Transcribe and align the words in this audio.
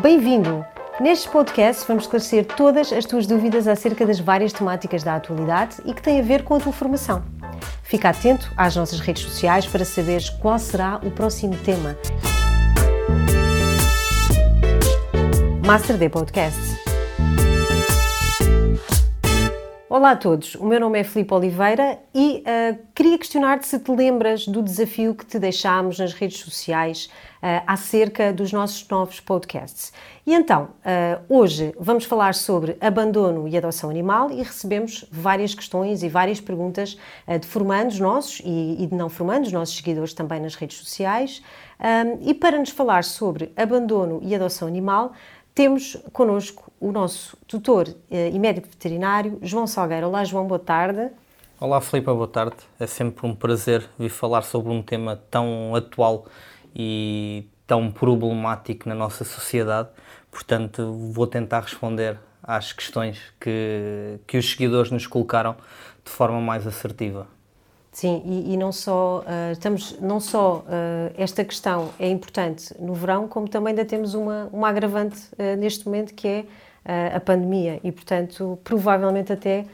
Bem-vindo! 0.00 0.64
Neste 1.00 1.28
podcast 1.28 1.84
vamos 1.88 2.04
esclarecer 2.04 2.44
todas 2.44 2.92
as 2.92 3.04
tuas 3.04 3.26
dúvidas 3.26 3.66
acerca 3.66 4.06
das 4.06 4.20
várias 4.20 4.52
temáticas 4.52 5.02
da 5.02 5.16
atualidade 5.16 5.76
e 5.84 5.92
que 5.92 6.00
têm 6.00 6.20
a 6.20 6.22
ver 6.22 6.44
com 6.44 6.54
a 6.54 6.60
tua 6.60 6.72
formação. 6.72 7.24
Fica 7.82 8.10
atento 8.10 8.48
às 8.56 8.76
nossas 8.76 9.00
redes 9.00 9.24
sociais 9.24 9.66
para 9.66 9.84
saberes 9.84 10.30
qual 10.30 10.56
será 10.58 11.00
o 11.02 11.10
próximo 11.10 11.56
tema. 11.64 11.96
Master 15.66 15.96
D 15.96 16.08
Podcast. 16.08 16.77
Olá 19.90 20.10
a 20.10 20.16
todos, 20.16 20.54
o 20.56 20.66
meu 20.66 20.78
nome 20.78 20.98
é 20.98 21.02
Filipe 21.02 21.32
Oliveira 21.32 21.98
e 22.14 22.44
uh, 22.44 22.78
queria 22.94 23.16
questionar-te 23.16 23.66
se 23.66 23.78
te 23.78 23.90
lembras 23.90 24.46
do 24.46 24.62
desafio 24.62 25.14
que 25.14 25.24
te 25.24 25.38
deixámos 25.38 25.98
nas 25.98 26.12
redes 26.12 26.40
sociais 26.40 27.06
uh, 27.36 27.64
acerca 27.66 28.30
dos 28.30 28.52
nossos 28.52 28.86
novos 28.86 29.18
podcasts. 29.18 29.90
E 30.26 30.34
então, 30.34 30.64
uh, 30.64 31.24
hoje 31.26 31.74
vamos 31.80 32.04
falar 32.04 32.34
sobre 32.34 32.76
abandono 32.82 33.48
e 33.48 33.56
adoção 33.56 33.88
animal 33.88 34.30
e 34.30 34.42
recebemos 34.42 35.06
várias 35.10 35.54
questões 35.54 36.02
e 36.02 36.08
várias 36.10 36.38
perguntas 36.38 36.98
de 37.40 37.46
formandos 37.46 37.98
nossos 37.98 38.42
e, 38.44 38.76
e, 38.82 38.86
de 38.86 38.94
não 38.94 39.08
formandos, 39.08 39.50
nossos 39.52 39.74
seguidores 39.74 40.12
também 40.12 40.38
nas 40.38 40.54
redes 40.54 40.76
sociais. 40.76 41.42
Um, 41.80 42.28
e 42.28 42.34
para 42.34 42.58
nos 42.58 42.70
falar 42.70 43.04
sobre 43.04 43.52
abandono 43.56 44.18
e 44.22 44.34
adoção 44.34 44.66
animal, 44.66 45.12
temos 45.58 45.96
connosco 46.12 46.70
o 46.78 46.92
nosso 46.92 47.36
tutor 47.48 47.88
eh, 48.08 48.30
e 48.32 48.38
médico 48.38 48.68
veterinário, 48.68 49.40
João 49.42 49.66
Salgueiro. 49.66 50.06
Olá, 50.06 50.22
João, 50.22 50.46
boa 50.46 50.60
tarde. 50.60 51.10
Olá, 51.58 51.80
Filipe, 51.80 52.06
boa 52.06 52.28
tarde. 52.28 52.54
É 52.78 52.86
sempre 52.86 53.26
um 53.26 53.34
prazer 53.34 53.84
vir 53.98 54.08
falar 54.08 54.42
sobre 54.42 54.70
um 54.70 54.80
tema 54.80 55.20
tão 55.28 55.74
atual 55.74 56.26
e 56.72 57.44
tão 57.66 57.90
problemático 57.90 58.88
na 58.88 58.94
nossa 58.94 59.24
sociedade. 59.24 59.88
Portanto, 60.30 60.92
vou 61.12 61.26
tentar 61.26 61.62
responder 61.62 62.20
às 62.40 62.72
questões 62.72 63.18
que, 63.40 64.20
que 64.28 64.38
os 64.38 64.48
seguidores 64.48 64.92
nos 64.92 65.08
colocaram 65.08 65.56
de 66.04 66.10
forma 66.12 66.40
mais 66.40 66.68
assertiva. 66.68 67.26
Sim, 67.98 68.22
e, 68.24 68.54
e, 68.54 68.56
não 68.56 68.70
só 68.70 69.24
uh, 69.26 69.50
estamos 69.50 69.98
não 70.00 70.20
só 70.20 70.58
uh, 70.58 71.12
esta 71.18 71.44
questão 71.44 71.90
é 71.98 72.08
importante 72.08 72.72
no 72.78 72.94
verão, 72.94 73.26
como 73.26 73.48
também 73.48 73.72
ainda 73.72 73.84
temos 73.84 74.14
uma, 74.14 74.48
uma 74.52 74.68
agravante 74.68 75.18
uh, 75.32 75.56
neste 75.58 75.84
momento 75.84 76.14
que 76.14 76.28
é 76.28 76.44
a 77.12 77.18
pandemia 77.18 77.80
e 77.82 77.90
portanto 77.90 78.56
provavelmente 78.62 79.32
até 79.32 79.66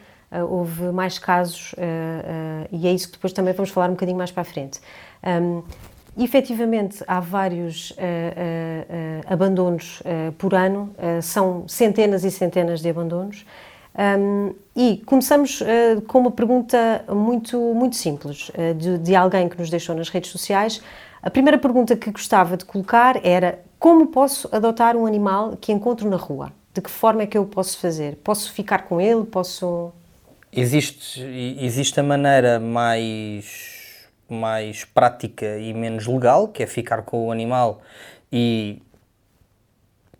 houve 0.50 0.84
mais 0.90 1.16
casos 1.16 1.72
e 2.72 2.88
é 2.88 2.92
isso 2.92 3.06
que 3.06 3.12
depois 3.12 3.32
também 3.32 3.54
vamos 3.54 3.70
falar 3.70 3.88
um 3.88 3.92
bocadinho 3.92 4.18
mais 4.18 4.32
para 4.32 4.40
a 4.40 4.44
frente. 4.44 4.80
Um, 5.22 5.62
efetivamente 6.18 7.04
há 7.06 7.20
vários 7.20 7.92
abandonos 9.28 10.02
por 10.36 10.54
ano, 10.54 10.92
são 11.22 11.68
centenas 11.68 12.24
e 12.24 12.32
centenas 12.32 12.80
de 12.80 12.88
abandonos. 12.88 13.46
Um, 13.96 14.54
e 14.74 15.00
começamos 15.06 15.60
uh, 15.60 16.02
com 16.08 16.18
uma 16.18 16.30
pergunta 16.30 17.04
muito, 17.08 17.56
muito 17.74 17.94
simples, 17.94 18.48
uh, 18.48 18.74
de, 18.74 18.98
de, 18.98 19.14
alguém 19.14 19.48
que 19.48 19.56
nos 19.56 19.70
deixou 19.70 19.94
nas 19.94 20.08
redes 20.08 20.30
sociais. 20.30 20.82
A 21.22 21.30
primeira 21.30 21.56
pergunta 21.58 21.94
que 21.94 22.10
gostava 22.10 22.56
de 22.56 22.64
colocar 22.64 23.24
era: 23.24 23.60
como 23.78 24.08
posso 24.08 24.48
adotar 24.50 24.96
um 24.96 25.06
animal 25.06 25.56
que 25.60 25.70
encontro 25.72 26.10
na 26.10 26.16
rua? 26.16 26.52
De 26.72 26.80
que 26.80 26.90
forma 26.90 27.22
é 27.22 27.26
que 27.26 27.38
eu 27.38 27.44
posso 27.46 27.78
fazer? 27.78 28.16
Posso 28.16 28.52
ficar 28.52 28.82
com 28.82 29.00
ele? 29.00 29.24
Posso. 29.24 29.92
Existe, 30.52 31.20
existe 31.60 31.98
a 31.98 32.02
maneira 32.02 32.58
mais, 32.58 34.08
mais 34.28 34.84
prática 34.84 35.56
e 35.58 35.72
menos 35.72 36.06
legal, 36.06 36.48
que 36.48 36.62
é 36.64 36.66
ficar 36.66 37.02
com 37.02 37.28
o 37.28 37.32
animal 37.32 37.80
e 38.32 38.82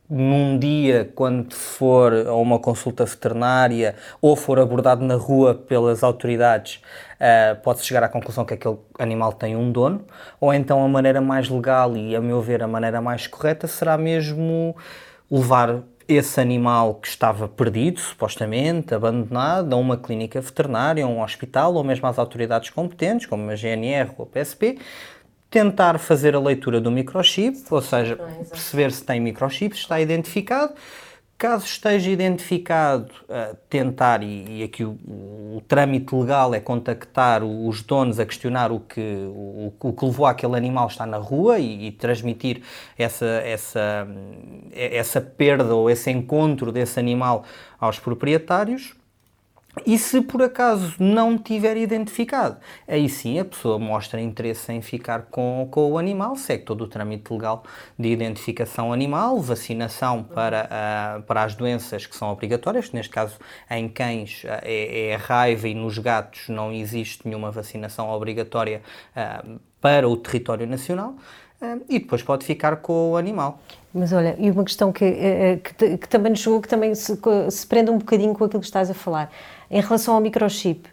num 0.08 0.58
dia, 0.58 1.10
quando 1.14 1.54
for 1.54 2.12
a 2.12 2.34
uma 2.34 2.58
consulta 2.58 3.04
veterinária 3.04 3.94
ou 4.20 4.36
for 4.36 4.58
abordado 4.58 5.04
na 5.04 5.14
rua 5.14 5.54
pelas 5.54 6.02
autoridades, 6.02 6.82
uh, 7.14 7.60
pode-se 7.62 7.86
chegar 7.86 8.02
à 8.02 8.08
conclusão 8.08 8.44
que 8.44 8.54
aquele 8.54 8.76
animal 8.98 9.32
tem 9.32 9.56
um 9.56 9.72
dono, 9.72 10.04
ou 10.40 10.52
então 10.52 10.84
a 10.84 10.88
maneira 10.88 11.20
mais 11.20 11.48
legal 11.48 11.96
e, 11.96 12.14
a 12.14 12.20
meu 12.20 12.40
ver, 12.42 12.62
a 12.62 12.68
maneira 12.68 13.00
mais 13.00 13.26
correta 13.26 13.66
será 13.66 13.96
mesmo 13.96 14.76
levar 15.30 15.82
esse 16.06 16.38
animal 16.38 16.96
que 16.96 17.08
estava 17.08 17.48
perdido, 17.48 17.98
supostamente, 17.98 18.94
abandonado, 18.94 19.72
a 19.72 19.76
uma 19.76 19.96
clínica 19.96 20.38
veterinária, 20.40 21.02
a 21.02 21.08
um 21.08 21.22
hospital 21.22 21.74
ou 21.74 21.82
mesmo 21.82 22.06
às 22.06 22.18
autoridades 22.18 22.68
competentes, 22.70 23.26
como 23.26 23.50
a 23.50 23.56
GNR 23.56 24.10
ou 24.18 24.24
a 24.24 24.26
PSP, 24.26 24.78
tentar 25.54 26.00
fazer 26.00 26.34
a 26.34 26.40
leitura 26.40 26.80
do 26.80 26.90
microchip, 26.90 27.56
ou 27.70 27.80
seja, 27.80 28.16
perceber 28.50 28.90
se 28.90 29.04
tem 29.04 29.20
microchip, 29.20 29.72
se 29.76 29.82
está 29.82 30.00
identificado. 30.00 30.74
Caso 31.38 31.64
esteja 31.64 32.10
identificado, 32.10 33.12
uh, 33.28 33.56
tentar, 33.70 34.24
e, 34.24 34.58
e 34.58 34.62
aqui 34.64 34.84
o, 34.84 34.98
o, 35.56 35.62
trâmite 35.68 36.12
legal 36.12 36.52
é 36.54 36.58
contactar 36.58 37.44
os 37.44 37.82
donos 37.82 38.18
a 38.18 38.26
questionar 38.26 38.72
o 38.72 38.80
que, 38.80 39.00
o, 39.00 39.72
o 39.80 39.92
que 39.92 40.04
levou 40.04 40.26
aquele 40.26 40.56
animal 40.56 40.88
estar 40.88 41.06
na 41.06 41.18
rua 41.18 41.60
e, 41.60 41.86
e, 41.86 41.92
transmitir 41.92 42.60
essa, 42.98 43.24
essa, 43.24 44.08
essa 44.72 45.20
perda 45.20 45.72
ou 45.72 45.88
esse 45.88 46.10
encontro 46.10 46.72
desse 46.72 46.98
animal 46.98 47.44
aos 47.78 48.00
proprietários. 48.00 48.92
E 49.84 49.98
se 49.98 50.20
por 50.20 50.42
acaso 50.42 50.94
não 51.00 51.36
tiver 51.36 51.76
identificado, 51.76 52.56
aí 52.86 53.08
sim 53.08 53.40
a 53.40 53.44
pessoa 53.44 53.78
mostra 53.78 54.20
interesse 54.20 54.72
em 54.72 54.80
ficar 54.80 55.22
com, 55.22 55.66
com 55.70 55.92
o 55.92 55.98
animal, 55.98 56.36
segue 56.36 56.64
todo 56.64 56.84
o 56.84 56.86
trâmite 56.86 57.32
legal 57.32 57.64
de 57.98 58.08
identificação 58.08 58.92
animal, 58.92 59.40
vacinação 59.40 60.22
para, 60.22 60.68
uh, 61.18 61.22
para 61.22 61.42
as 61.42 61.54
doenças 61.54 62.06
que 62.06 62.16
são 62.16 62.30
obrigatórias, 62.30 62.92
neste 62.92 63.10
caso 63.10 63.36
em 63.68 63.88
cães 63.88 64.44
uh, 64.44 64.60
é, 64.62 65.08
é, 65.08 65.16
raiva 65.16 65.66
e 65.66 65.74
nos 65.74 65.98
gatos 65.98 66.48
não 66.48 66.72
existe 66.72 67.26
nenhuma 67.26 67.50
vacinação 67.50 68.08
obrigatória 68.10 68.80
uh, 69.16 69.58
para 69.80 70.08
o 70.08 70.16
território 70.16 70.66
nacional 70.66 71.16
e 71.88 71.98
depois 71.98 72.22
pode 72.22 72.44
ficar 72.44 72.76
com 72.76 73.12
o 73.12 73.16
animal. 73.16 73.58
Mas 73.92 74.12
olha, 74.12 74.34
e 74.38 74.50
uma 74.50 74.64
questão 74.64 74.92
que, 74.92 75.04
eh, 75.04 75.52
eh, 75.52 75.56
que, 75.56 75.98
que 75.98 76.08
também 76.08 76.30
nos 76.30 76.40
chegou, 76.40 76.60
que 76.60 76.68
também 76.68 76.94
se, 76.96 77.16
se 77.50 77.66
prende 77.66 77.90
um 77.92 77.98
bocadinho 77.98 78.34
com 78.34 78.44
aquilo 78.44 78.60
que 78.60 78.66
estás 78.66 78.90
a 78.90 78.94
falar. 78.94 79.30
Em 79.70 79.80
relação 79.80 80.14
ao 80.14 80.20
microchip, 80.20 80.88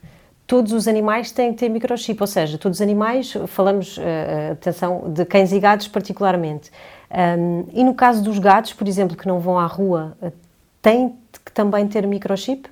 todos 0.47 0.73
os 0.73 0.87
animais 0.87 1.31
têm 1.31 1.53
que 1.53 1.59
ter 1.59 1.69
microchip, 1.69 2.21
ou 2.21 2.27
seja, 2.27 2.57
todos 2.57 2.77
os 2.77 2.81
animais, 2.81 3.33
falamos, 3.47 3.97
uh, 3.97 4.51
atenção, 4.53 5.11
de 5.13 5.25
cães 5.25 5.51
e 5.51 5.59
gatos 5.59 5.87
particularmente. 5.87 6.71
E 7.73 7.83
no 7.83 7.93
caso 7.93 8.23
dos 8.23 8.39
gatos, 8.39 8.71
por 8.71 8.87
exemplo, 8.87 9.17
que 9.17 9.27
não 9.27 9.37
vão 9.37 9.59
à 9.59 9.65
rua, 9.65 10.15
têm 10.81 11.13
que 11.43 11.51
também 11.51 11.85
ter 11.85 12.07
microchip? 12.07 12.69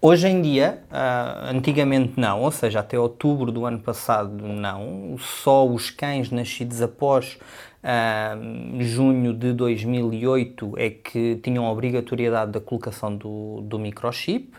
Hoje 0.00 0.28
em 0.28 0.42
dia, 0.42 0.78
uh, 0.90 1.56
antigamente 1.56 2.12
não, 2.16 2.42
ou 2.42 2.50
seja, 2.50 2.80
até 2.80 2.98
outubro 2.98 3.50
do 3.50 3.64
ano 3.64 3.78
passado 3.78 4.46
não, 4.46 5.16
só 5.18 5.66
os 5.66 5.90
cães 5.90 6.30
nascidos 6.30 6.82
após 6.82 7.38
uh, 7.86 8.82
junho 8.82 9.32
de 9.32 9.52
2008 9.52 10.74
é 10.76 10.90
que 10.90 11.36
tinham 11.36 11.64
a 11.64 11.70
obrigatoriedade 11.70 12.50
da 12.50 12.60
colocação 12.60 13.16
do, 13.16 13.60
do 13.62 13.78
microchip 13.78 14.50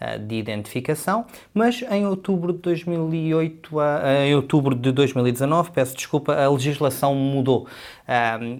uh, 0.00 0.18
de 0.18 0.34
identificação, 0.34 1.24
mas 1.54 1.82
em 1.90 2.06
outubro 2.06 2.52
de 2.52 2.58
2008, 2.58 3.76
uh, 3.76 3.80
em 4.26 4.34
outubro 4.34 4.74
de 4.74 4.92
2019, 4.92 5.70
peço 5.70 5.96
desculpa, 5.96 6.34
a 6.34 6.50
legislação 6.50 7.14
mudou. 7.14 7.66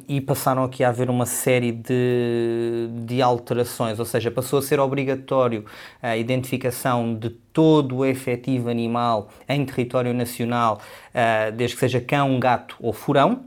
E 0.09 0.23
passaram 0.23 0.65
aqui 0.65 0.83
a 0.83 0.89
haver 0.89 1.11
uma 1.11 1.27
série 1.27 1.71
de, 1.71 2.89
de 3.05 3.21
alterações, 3.21 3.99
ou 3.99 4.07
seja, 4.07 4.31
passou 4.31 4.59
a 4.59 4.63
ser 4.63 4.81
obrigatório 4.81 5.67
a 6.03 6.17
identificação 6.17 7.15
de 7.15 7.29
todo 7.29 7.97
o 7.97 8.07
efetivo 8.07 8.71
animal 8.71 9.29
em 9.47 9.63
território 9.67 10.15
nacional, 10.15 10.81
uh, 11.11 11.53
desde 11.53 11.77
que 11.77 11.81
seja 11.81 12.01
cão, 12.01 12.41
gato 12.41 12.77
ou 12.81 12.95
furão, 12.95 13.45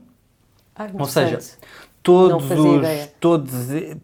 Ou 0.97 1.05
seja, 1.05 1.39
todos 2.07 2.49
os, 2.51 3.07
todos, 3.19 3.51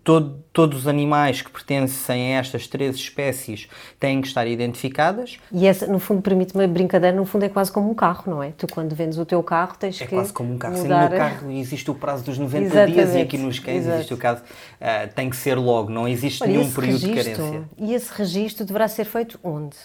todo, 0.03 0.43
todos 0.51 0.79
os 0.79 0.87
animais 0.89 1.41
que 1.41 1.49
pertencem 1.49 2.35
a 2.35 2.39
estas 2.39 2.67
três 2.67 2.97
espécies 2.97 3.69
têm 3.97 4.19
que 4.19 4.27
estar 4.27 4.45
identificadas. 4.45 5.37
E 5.49 5.65
essa, 5.65 5.87
no 5.87 5.99
fundo, 5.99 6.21
permite 6.21 6.53
uma 6.53 6.67
brincadeira, 6.67 7.15
no 7.15 7.23
fundo 7.23 7.45
é 7.45 7.49
quase 7.49 7.71
como 7.71 7.89
um 7.89 7.93
carro, 7.93 8.23
não 8.27 8.43
é? 8.43 8.51
Tu 8.57 8.67
quando 8.67 8.93
vendes 8.93 9.17
o 9.17 9.25
teu 9.25 9.41
carro 9.41 9.77
tens 9.79 10.01
é 10.01 10.05
que 10.05 10.13
É 10.13 10.17
quase 10.17 10.33
como 10.33 10.53
um 10.53 10.57
carro. 10.57 10.77
Mudar... 10.77 11.07
Sim, 11.07 11.13
no 11.13 11.17
carro 11.17 11.51
existe 11.51 11.91
o 11.91 11.95
prazo 11.95 12.25
dos 12.25 12.37
90 12.37 12.65
Exatamente. 12.65 12.93
dias 12.93 13.15
e 13.15 13.21
aqui 13.21 13.37
nos 13.37 13.59
cães 13.59 13.87
existe 13.87 14.13
o 14.13 14.17
caso, 14.17 14.41
uh, 14.41 15.13
tem 15.15 15.29
que 15.29 15.37
ser 15.37 15.55
logo, 15.55 15.89
não 15.89 16.05
existe 16.05 16.43
Olha, 16.43 16.51
nenhum 16.51 16.69
período 16.69 17.07
registro, 17.07 17.23
de 17.23 17.39
carência. 17.39 17.69
E 17.77 17.93
esse 17.93 18.11
registro 18.13 18.65
deverá 18.65 18.89
ser 18.89 19.05
feito 19.05 19.39
onde? 19.41 19.77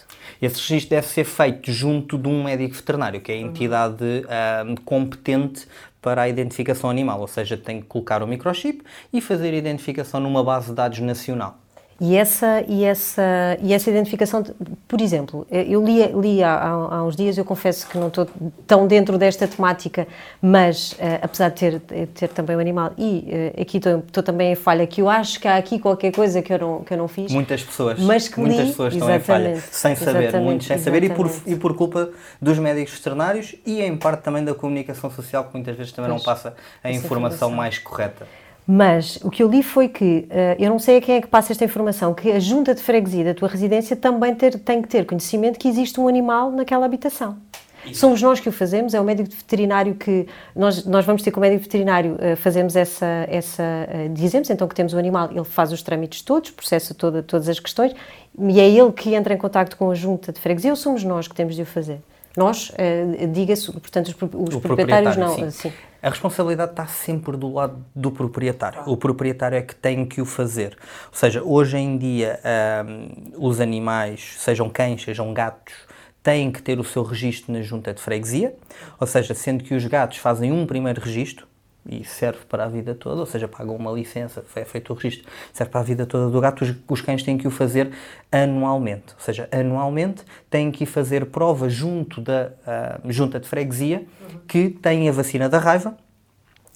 Esse 0.43 0.61
registro 0.61 0.91
deve 0.91 1.07
ser 1.07 1.25
feito 1.25 1.71
junto 1.71 2.19
de 2.19 2.29
um 2.29 2.43
médico 2.43 2.75
veterinário, 2.75 3.21
que 3.21 3.31
é 3.31 3.37
a 3.37 3.39
entidade 3.39 4.05
uh, 4.05 4.81
competente 4.85 5.69
para 6.01 6.23
a 6.23 6.29
identificação 6.29 6.89
animal, 6.89 7.21
ou 7.21 7.29
seja, 7.29 7.57
tem 7.57 7.81
que 7.81 7.87
colocar 7.87 8.23
o 8.23 8.27
microchip 8.27 8.83
e 9.13 9.21
fazer 9.21 9.51
a 9.55 9.57
identificação 9.57 10.21
numa 10.21 10.43
base 10.43 10.69
de 10.69 10.75
dados 10.75 10.99
nacional. 11.01 11.59
E 12.01 12.15
essa, 12.15 12.65
e 12.69 12.85
essa, 12.85 13.59
e 13.61 13.73
essa 13.75 13.91
identificação, 13.91 14.45
por 14.87 15.01
exemplo, 15.01 15.45
eu 15.51 15.85
li, 15.85 16.07
li 16.13 16.45
há, 16.45 16.57
há, 16.57 17.03
uns 17.03 17.17
dias, 17.17 17.37
eu 17.37 17.45
confesso 17.45 17.89
que 17.89 17.99
não 17.99 18.07
estou 18.07 18.25
tão 18.69 18.87
dentro 18.87 19.19
desta 19.19 19.49
temática, 19.49 20.07
mas 20.41 20.93
uh, 20.93 21.19
apesar 21.23 21.49
de 21.49 21.81
ter, 21.81 22.07
ter 22.15 22.29
também 22.29 22.55
o 22.55 22.61
animal, 22.61 22.93
e 22.97 23.53
uh, 23.57 23.63
aqui 23.63 23.79
estou, 23.79 23.99
estou, 23.99 24.23
também 24.23 24.53
em 24.53 24.55
falha, 24.55 24.87
que 24.87 25.01
eu 25.01 25.09
acho 25.09 25.41
que 25.41 25.49
há 25.49 25.57
aqui 25.57 25.81
qualquer 25.81 26.13
coisa 26.13 26.41
que 26.41 26.53
eu 26.53 26.59
não, 26.61 26.85
que 26.85 26.95
eu 26.95 26.99
não 26.99 27.09
fiz. 27.09 27.33
Muitas 27.33 27.65
pessoas, 27.65 27.99
mas 27.99 28.29
que 28.29 28.39
muitas 28.39 28.61
li, 28.61 28.67
pessoas 28.69 28.95
estão 28.95 29.13
em 29.13 29.19
falha, 29.19 29.61
sem 29.73 29.97
saber, 29.97 30.41
muitos 30.41 30.69
sem 30.69 30.79
saber, 30.79 31.03
e 31.03 31.11
por, 31.11 31.29
e 31.45 31.57
por 31.57 31.75
culpa 31.75 32.11
dos 32.41 32.61
médicos 32.61 32.95
veterinários 32.95 33.57
e 33.67 33.83
em 33.83 33.97
parte 33.97 34.23
também 34.23 34.45
da 34.45 34.55
comunicação 34.55 35.11
social, 35.11 35.47
que 35.47 35.55
muitas 35.55 35.77
vezes 35.77 35.91
também 35.91 36.13
pois, 36.13 36.23
não 36.23 36.25
passa 36.25 36.55
a 36.85 36.93
informação, 36.93 37.07
informação 37.07 37.51
mais 37.51 37.77
correta. 37.77 38.25
Mas 38.71 39.19
o 39.23 39.31
que 39.31 39.43
eu 39.43 39.49
li 39.49 39.63
foi 39.63 39.89
que, 39.89 40.29
uh, 40.31 40.63
eu 40.63 40.69
não 40.69 40.79
sei 40.79 40.99
a 40.99 41.01
quem 41.01 41.15
é 41.15 41.21
que 41.23 41.27
passa 41.27 41.55
esta 41.55 41.65
informação, 41.65 42.13
que 42.13 42.31
a 42.31 42.39
junta 42.39 42.75
de 42.75 42.83
freguesia 42.83 43.25
da 43.25 43.33
tua 43.33 43.49
residência 43.49 43.97
também 43.97 44.35
ter, 44.35 44.59
tem 44.59 44.83
que 44.83 44.89
ter 44.89 45.07
conhecimento 45.07 45.59
que 45.59 45.67
existe 45.67 45.99
um 45.99 46.07
animal 46.07 46.51
naquela 46.53 46.85
habitação. 46.85 47.39
Isso. 47.87 48.01
Somos 48.01 48.21
nós 48.21 48.41
que 48.41 48.49
o 48.51 48.53
fazemos, 48.53 48.93
é 48.93 49.01
o 49.01 49.05
médico 49.05 49.31
veterinário 49.31 49.95
que 49.95 50.27
nós, 50.55 50.85
nós 50.85 51.07
vamos 51.07 51.23
ter 51.23 51.31
com 51.31 51.41
o 51.41 51.41
médico 51.41 51.63
veterinário 51.63 52.17
uh, 52.17 52.37
fazemos 52.37 52.77
essa, 52.77 53.25
essa 53.31 53.63
uh, 53.63 54.13
dizemos 54.13 54.51
então 54.51 54.69
que 54.69 54.75
temos 54.75 54.93
o 54.93 54.99
animal, 54.99 55.31
ele 55.31 55.45
faz 55.45 55.73
os 55.73 55.83
trâmites 55.83 56.21
todos, 56.21 56.51
processa 56.51 56.93
toda, 56.93 57.23
todas 57.23 57.49
as 57.49 57.59
questões 57.59 57.95
e 58.39 58.61
é 58.61 58.69
ele 58.69 58.93
que 58.93 59.15
entra 59.15 59.33
em 59.33 59.39
contato 59.39 59.79
com 59.79 59.91
a 59.91 59.95
junta 59.95 60.31
de 60.31 60.41
freguesia 60.41 60.71
ou 60.71 60.77
somos 60.77 61.03
nós 61.05 61.27
que 61.27 61.35
temos 61.35 61.57
de 61.57 61.63
o 61.63 61.67
fazer? 61.67 62.01
Nós, 62.39 62.71
uh, 62.71 63.27
diga-se, 63.33 63.73
portanto, 63.73 64.09
os, 64.09 64.55
os 64.55 64.63
proprietários 64.63 65.17
não. 65.17 65.35
Sim. 65.35 65.51
Sim. 65.51 65.73
A 66.01 66.11
responsabilidade 66.11 66.71
está 66.71 66.87
sempre 66.87 67.37
do 67.37 67.53
lado 67.53 67.85
do 67.93 68.13
proprietário. 68.13 68.83
O 68.87 68.97
proprietário 68.97 69.59
é 69.59 69.63
que 69.63 69.75
tem 69.75 70.07
que 70.07 70.21
o 70.21 70.25
fazer. 70.25 70.77
Ou 71.09 71.19
seja, 71.19 71.43
hoje 71.43 71.77
em 71.77 71.99
dia, 71.99 72.39
um, 72.87 73.49
os 73.49 73.61
animais, 73.61 74.37
sejam 74.39 74.71
cães, 74.71 75.03
sejam 75.03 75.35
gatos, 75.35 75.75
têm 76.23 76.53
que 76.53 76.63
ter 76.63 76.79
o 76.79 76.85
seu 76.85 77.03
registro 77.03 77.53
na 77.53 77.63
junta 77.63 77.93
de 77.93 78.01
freguesia. 78.01 78.55
Ou 79.01 79.09
seja, 79.09 79.35
sendo 79.35 79.65
que 79.65 79.75
os 79.75 79.85
gatos 79.87 80.19
fazem 80.19 80.53
um 80.53 80.65
primeiro 80.67 81.01
registro, 81.01 81.48
e 81.89 82.05
serve 82.05 82.41
para 82.47 82.65
a 82.65 82.69
vida 82.69 82.95
toda, 82.95 83.21
ou 83.21 83.27
seja, 83.27 83.49
pagam 83.49 83.75
uma 83.75 83.91
licença, 83.91 84.45
é 84.55 84.65
feito 84.65 84.93
o 84.93 84.95
registro, 84.95 85.27
serve 85.53 85.71
para 85.71 85.81
a 85.81 85.85
vida 85.85 86.05
toda 86.05 86.31
do 86.31 86.41
gato, 86.41 86.63
os, 86.63 86.75
os 86.87 87.01
cães 87.01 87.23
têm 87.23 87.39
que 87.39 87.49
o 87.49 87.51
fazer 87.51 87.91
anualmente, 88.31 89.15
ou 89.15 89.21
seja, 89.21 89.49
anualmente 89.51 90.23
têm 90.51 90.71
que 90.71 90.85
fazer 90.85 91.27
prova 91.27 91.69
junto 91.69 92.21
da 92.21 92.53
uh, 92.67 93.11
junta 93.11 93.41
de 93.41 93.49
freguesia 93.49 94.05
que 94.47 94.69
têm 94.69 95.09
a 95.09 95.13
vacina 95.13 95.49
da 95.49 95.59
raiva 95.59 95.97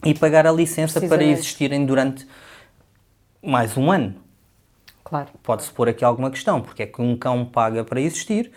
e 0.02 0.14
pagar 0.14 0.46
a 0.46 0.52
licença 0.52 1.00
para 1.00 1.22
existirem 1.22 1.84
durante 1.84 2.26
mais 3.42 3.76
um 3.76 3.90
ano. 3.90 4.14
Claro. 5.04 5.28
Pode-se 5.42 5.70
pôr 5.70 5.90
aqui 5.90 6.04
alguma 6.04 6.30
questão, 6.30 6.62
porque 6.62 6.84
é 6.84 6.86
que 6.86 7.02
um 7.02 7.16
cão 7.16 7.44
paga 7.44 7.84
para 7.84 8.00
existir, 8.00 8.50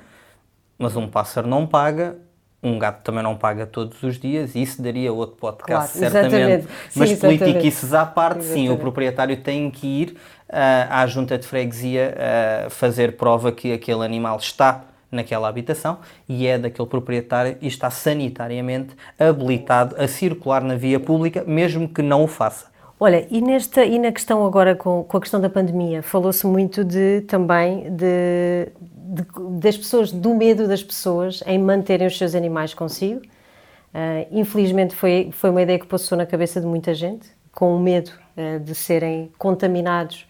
mas 0.77 0.95
um 0.95 1.07
pássaro 1.07 1.47
não 1.47 1.67
paga, 1.67 2.17
um 2.65 2.79
gato 2.79 3.03
também 3.03 3.21
não 3.21 3.35
paga 3.35 3.65
todos 3.65 4.01
os 4.01 4.19
dias, 4.19 4.55
e 4.55 4.61
isso 4.61 4.81
daria 4.81 5.13
outro 5.13 5.35
podcast, 5.35 5.97
claro, 5.97 6.11
certamente. 6.11 6.67
Mas 6.95 7.13
politiquices 7.13 7.93
à 7.93 8.05
parte, 8.05 8.39
exatamente. 8.39 8.67
sim, 8.67 8.73
o 8.73 8.77
proprietário 8.77 9.37
tem 9.37 9.69
que 9.69 9.85
ir 9.85 10.09
uh, 10.49 10.89
à 10.89 11.05
junta 11.05 11.37
de 11.37 11.45
freguesia 11.45 12.15
uh, 12.15 12.69
fazer 12.69 13.17
prova 13.17 13.51
que 13.51 13.71
aquele 13.71 14.03
animal 14.03 14.37
está 14.37 14.83
naquela 15.11 15.47
habitação 15.47 15.99
e 16.27 16.47
é 16.47 16.57
daquele 16.57 16.87
proprietário 16.87 17.55
e 17.61 17.67
está 17.67 17.89
sanitariamente 17.89 18.95
habilitado 19.19 19.95
a 19.97 20.07
circular 20.07 20.61
na 20.61 20.75
via 20.75 20.99
pública, 20.99 21.43
mesmo 21.45 21.87
que 21.87 22.01
não 22.01 22.23
o 22.23 22.27
faça. 22.27 22.73
Olha, 22.99 23.27
e, 23.29 23.41
nesta, 23.41 23.83
e 23.83 23.99
na 23.99 24.11
questão 24.11 24.45
agora 24.45 24.73
com, 24.73 25.03
com 25.03 25.17
a 25.17 25.21
questão 25.21 25.39
da 25.39 25.49
pandemia, 25.49 26.01
falou-se 26.01 26.47
muito 26.47 26.83
de 26.83 27.21
também 27.27 27.93
de, 27.93 28.69
de, 29.05 29.25
das 29.59 29.77
pessoas, 29.77 30.11
do 30.11 30.33
medo 30.33 30.67
das 30.67 30.83
pessoas 30.83 31.43
em 31.45 31.59
manterem 31.59 32.07
os 32.07 32.17
seus 32.17 32.35
animais 32.35 32.73
consigo. 32.73 33.21
Uh, 33.21 34.27
infelizmente 34.31 34.93
foi, 34.93 35.29
foi 35.31 35.49
uma 35.49 35.61
ideia 35.61 35.79
que 35.79 35.85
passou 35.85 36.17
na 36.17 36.25
cabeça 36.25 36.59
de 36.59 36.67
muita 36.67 36.93
gente, 36.93 37.29
com 37.53 37.75
o 37.75 37.79
medo 37.79 38.11
uh, 38.35 38.59
de 38.59 38.75
serem 38.75 39.31
contaminados 39.37 40.27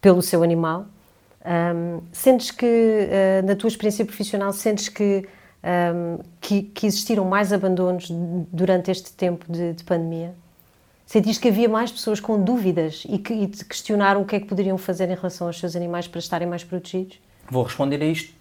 pelo 0.00 0.20
seu 0.20 0.42
animal. 0.42 0.86
Um, 1.44 2.02
sentes 2.12 2.50
que, 2.50 2.66
uh, 2.66 3.46
na 3.46 3.56
tua 3.56 3.68
experiência 3.68 4.04
profissional, 4.04 4.52
sentes 4.52 4.88
que, 4.88 5.26
um, 5.64 6.18
que, 6.40 6.62
que, 6.62 6.86
existiram 6.86 7.24
mais 7.24 7.52
abandonos 7.52 8.08
durante 8.52 8.90
este 8.90 9.12
tempo 9.12 9.50
de, 9.50 9.72
de 9.72 9.84
pandemia? 9.84 10.34
Sentiste 11.06 11.40
que 11.40 11.48
havia 11.48 11.68
mais 11.68 11.90
pessoas 11.90 12.20
com 12.20 12.42
dúvidas 12.42 13.04
e 13.08 13.16
que 13.16 13.32
e 13.32 13.46
te 13.46 13.64
questionaram 13.64 14.20
o 14.20 14.26
que 14.26 14.36
é 14.36 14.40
que 14.40 14.46
poderiam 14.46 14.76
fazer 14.76 15.08
em 15.08 15.14
relação 15.14 15.46
aos 15.46 15.58
seus 15.58 15.74
animais 15.74 16.06
para 16.06 16.18
estarem 16.18 16.46
mais 16.46 16.62
protegidos? 16.62 17.18
Vou 17.50 17.62
responder 17.62 18.02
a 18.02 18.06
isto 18.06 18.34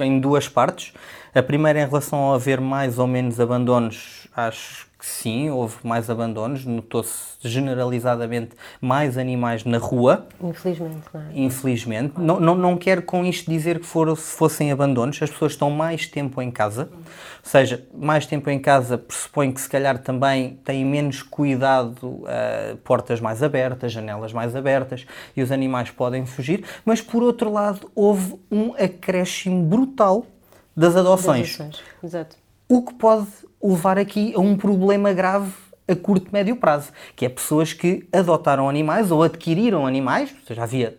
em 0.00 0.18
duas 0.18 0.48
partes. 0.48 0.92
A 1.34 1.42
primeira 1.42 1.80
em 1.80 1.86
relação 1.86 2.32
a 2.32 2.36
haver 2.36 2.60
mais 2.60 2.98
ou 2.98 3.06
menos 3.06 3.38
abandonos, 3.38 4.26
acho 4.34 4.86
que 5.04 5.10
sim, 5.10 5.50
houve 5.50 5.76
mais 5.84 6.08
abandonos, 6.08 6.64
notou-se 6.64 7.36
generalizadamente 7.42 8.52
mais 8.80 9.18
animais 9.18 9.62
na 9.62 9.76
rua. 9.76 10.26
Infelizmente, 10.42 11.04
não 11.12 11.20
é? 11.20 11.24
Infelizmente. 11.34 12.14
Não, 12.18 12.40
não, 12.40 12.54
não 12.54 12.76
quero 12.78 13.02
com 13.02 13.22
isto 13.22 13.50
dizer 13.50 13.80
que 13.80 13.84
for, 13.84 14.16
fossem 14.16 14.72
abandonos, 14.72 15.20
as 15.22 15.28
pessoas 15.28 15.52
estão 15.52 15.70
mais 15.70 16.06
tempo 16.06 16.40
em 16.40 16.50
casa, 16.50 16.88
ou 16.90 17.00
seja, 17.42 17.86
mais 17.92 18.24
tempo 18.24 18.48
em 18.48 18.58
casa 18.58 18.96
pressupõe 18.96 19.52
que 19.52 19.60
se 19.60 19.68
calhar 19.68 19.98
também 19.98 20.58
têm 20.64 20.86
menos 20.86 21.22
cuidado, 21.22 22.06
uh, 22.06 22.76
portas 22.82 23.20
mais 23.20 23.42
abertas, 23.42 23.92
janelas 23.92 24.32
mais 24.32 24.56
abertas, 24.56 25.04
e 25.36 25.42
os 25.42 25.52
animais 25.52 25.90
podem 25.90 26.24
fugir, 26.24 26.64
mas 26.82 27.02
por 27.02 27.22
outro 27.22 27.52
lado 27.52 27.90
houve 27.94 28.36
um 28.50 28.72
acréscimo 28.72 29.64
brutal 29.64 30.24
das 30.74 30.96
adoções. 30.96 31.58
Das 31.58 31.60
adoções. 31.60 31.84
Exato. 32.02 32.36
O 32.66 32.82
que 32.82 32.94
pode 32.94 33.26
levar 33.68 33.98
aqui 33.98 34.34
a 34.34 34.40
um 34.40 34.56
problema 34.56 35.12
grave 35.12 35.52
a 35.86 35.94
curto 35.94 36.28
e 36.28 36.32
médio 36.32 36.56
prazo, 36.56 36.92
que 37.14 37.26
é 37.26 37.28
pessoas 37.28 37.72
que 37.72 38.06
adotaram 38.12 38.68
animais 38.68 39.10
ou 39.10 39.22
adquiriram 39.22 39.86
animais, 39.86 40.34
ou 40.40 40.46
seja, 40.46 40.62
havia 40.62 40.98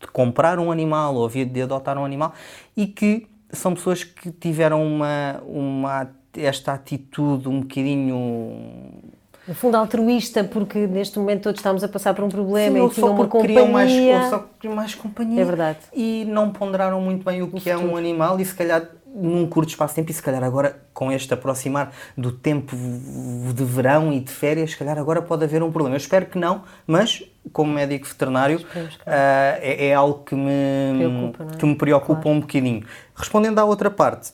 de 0.00 0.06
comprar 0.08 0.58
um 0.58 0.70
animal 0.70 1.14
ou 1.14 1.24
havia 1.24 1.44
de 1.44 1.62
adotar 1.62 1.98
um 1.98 2.04
animal, 2.04 2.32
e 2.76 2.86
que 2.86 3.26
são 3.50 3.74
pessoas 3.74 4.04
que 4.04 4.30
tiveram 4.30 4.84
uma, 4.86 5.42
uma 5.46 6.10
esta 6.36 6.72
atitude 6.72 7.48
um 7.48 7.60
bocadinho 7.60 9.02
no 9.46 9.54
fundo 9.54 9.76
altruísta, 9.76 10.44
porque 10.44 10.86
neste 10.86 11.18
momento 11.18 11.44
todos 11.44 11.60
estamos 11.60 11.84
a 11.84 11.88
passar 11.88 12.14
por 12.14 12.24
um 12.24 12.28
problema 12.28 12.78
Sim, 12.78 12.86
e 12.86 12.90
tinham 12.90 13.10
uma 13.10 13.26
companhia. 13.26 13.66
Mais, 13.66 13.92
ou 13.92 14.30
só 14.30 14.48
queriam 14.58 14.76
mais 14.76 14.94
companhia. 14.94 15.42
É 15.42 15.44
verdade. 15.44 15.78
E 15.92 16.24
não 16.26 16.50
ponderaram 16.50 17.00
muito 17.00 17.24
bem 17.24 17.42
o 17.42 17.48
que 17.48 17.70
é 17.70 17.76
um 17.76 17.96
animal 17.96 18.40
e 18.40 18.44
se 18.44 18.54
calhar 18.54 18.88
num 19.16 19.46
curto 19.46 19.70
espaço 19.70 19.94
de 19.94 19.96
tempo 19.96 20.10
e 20.10 20.14
se 20.14 20.22
calhar 20.22 20.44
agora 20.44 20.82
com 20.92 21.10
este 21.10 21.32
aproximar 21.32 21.90
do 22.16 22.30
tempo 22.30 22.76
de 22.76 23.64
verão 23.64 24.12
e 24.12 24.20
de 24.20 24.30
férias, 24.30 24.72
se 24.72 24.76
calhar 24.76 24.98
agora 24.98 25.22
pode 25.22 25.42
haver 25.42 25.62
um 25.62 25.70
problema. 25.70 25.94
Eu 25.94 25.98
espero 25.98 26.26
que 26.26 26.38
não, 26.38 26.62
mas 26.86 27.22
como 27.52 27.72
médico 27.72 28.06
veterinário 28.06 28.58
uh, 28.58 28.88
é, 29.06 29.88
é, 29.88 29.94
algo 29.94 30.22
que 30.22 30.34
me 30.34 30.98
preocupa, 30.98 31.44
é? 31.44 31.56
que 31.56 31.66
me 31.66 31.74
preocupa 31.76 32.22
claro. 32.22 32.36
um 32.36 32.40
bocadinho. 32.40 32.84
Respondendo 33.14 33.58
à 33.58 33.64
outra 33.64 33.90
parte 33.90 34.32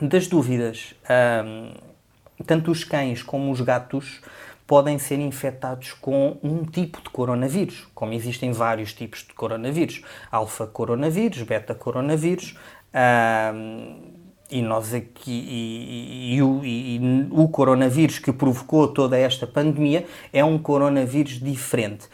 das 0.00 0.26
dúvidas, 0.26 0.94
uh, 1.04 1.91
tanto 2.46 2.70
os 2.70 2.84
cães 2.84 3.22
como 3.22 3.50
os 3.50 3.60
gatos 3.60 4.20
podem 4.66 4.98
ser 4.98 5.18
infectados 5.18 5.92
com 5.92 6.38
um 6.42 6.64
tipo 6.64 7.02
de 7.02 7.10
coronavírus, 7.10 7.86
como 7.94 8.14
existem 8.14 8.52
vários 8.52 8.94
tipos 8.94 9.20
de 9.20 9.34
coronavírus, 9.34 10.02
alfa 10.30 10.66
coronavírus, 10.66 11.42
beta 11.42 11.74
coronavírus, 11.74 12.56
e 14.50 14.60
nós 14.62 14.92
aqui 14.92 15.30
e, 15.30 16.32
e, 16.32 16.34
e, 16.36 16.42
o, 16.42 16.64
e, 16.64 17.28
o, 17.30 17.48
coronavírus 17.48 18.18
que 18.18 18.32
provocou 18.32 18.86
toda 18.88 19.16
esta 19.16 19.46
pandemia 19.46 20.06
é 20.32 20.44
um 20.44 20.58
coronavírus 20.58 21.40
diferente. 21.40 22.06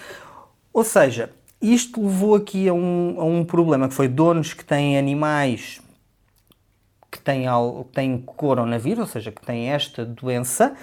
Ou 0.72 0.84
seja, 0.84 1.30
isto 1.60 2.00
levou 2.00 2.36
aqui 2.36 2.68
a 2.68 2.72
um, 2.72 3.16
a 3.18 3.24
um 3.24 3.44
problema 3.44 3.88
que 3.88 3.94
foi 3.94 4.06
donos 4.06 4.54
que 4.54 4.64
têm 4.64 4.96
animais 4.96 5.80
que 7.10 7.18
têm, 7.18 7.46
têm 7.92 8.18
coronavírus, 8.18 9.00
ou 9.00 9.06
seja, 9.06 9.32
que 9.32 9.44
têm 9.44 9.70
esta 9.70 10.04
doença, 10.04 10.74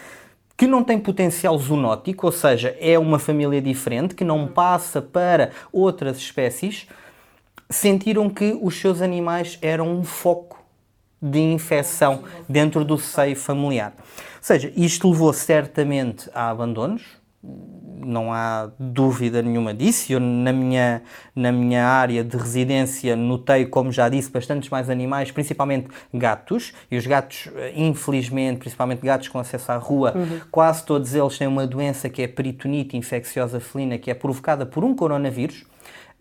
que 0.57 0.67
não 0.67 0.83
tem 0.83 0.99
potencial 0.99 1.57
zoonótico, 1.57 2.25
ou 2.25 2.31
seja, 2.31 2.75
é 2.79 2.97
uma 2.97 3.19
família 3.19 3.61
diferente, 3.61 4.15
que 4.15 4.23
não 4.23 4.47
passa 4.47 5.01
para 5.01 5.51
outras 5.71 6.17
espécies, 6.17 6.87
sentiram 7.69 8.29
que 8.29 8.57
os 8.61 8.79
seus 8.79 9.01
animais 9.01 9.57
eram 9.61 9.89
um 9.89 10.03
foco 10.03 10.63
de 11.21 11.39
infecção 11.39 12.23
dentro 12.47 12.85
do 12.85 12.97
seio 12.97 13.35
familiar. 13.35 13.93
Ou 13.97 14.03
seja, 14.41 14.71
isto 14.75 15.09
levou 15.09 15.33
certamente 15.33 16.29
a 16.33 16.49
abandonos, 16.49 17.03
não 18.05 18.31
há 18.31 18.69
dúvida 18.79 19.41
nenhuma 19.41 19.73
disso. 19.73 20.13
Eu, 20.13 20.19
na 20.19 20.53
minha, 20.53 21.01
na 21.35 21.51
minha 21.51 21.85
área 21.85 22.23
de 22.23 22.37
residência, 22.37 23.15
notei, 23.15 23.65
como 23.65 23.91
já 23.91 24.07
disse, 24.07 24.29
bastantes 24.29 24.69
mais 24.69 24.89
animais, 24.89 25.31
principalmente 25.31 25.87
gatos. 26.13 26.73
E 26.89 26.97
os 26.97 27.05
gatos, 27.07 27.49
eh, 27.55 27.73
infelizmente, 27.75 28.59
principalmente 28.59 29.01
gatos 29.01 29.27
com 29.27 29.39
acesso 29.39 29.71
à 29.71 29.77
rua, 29.77 30.13
uhum. 30.15 30.39
quase 30.51 30.85
todos 30.85 31.15
eles 31.15 31.37
têm 31.37 31.47
uma 31.47 31.65
doença 31.65 32.07
que 32.09 32.21
é 32.21 32.27
peritonite 32.27 32.95
infecciosa 32.95 33.59
felina, 33.59 33.97
que 33.97 34.11
é 34.11 34.13
provocada 34.13 34.65
por 34.65 34.83
um 34.83 34.93
coronavírus. 34.95 35.65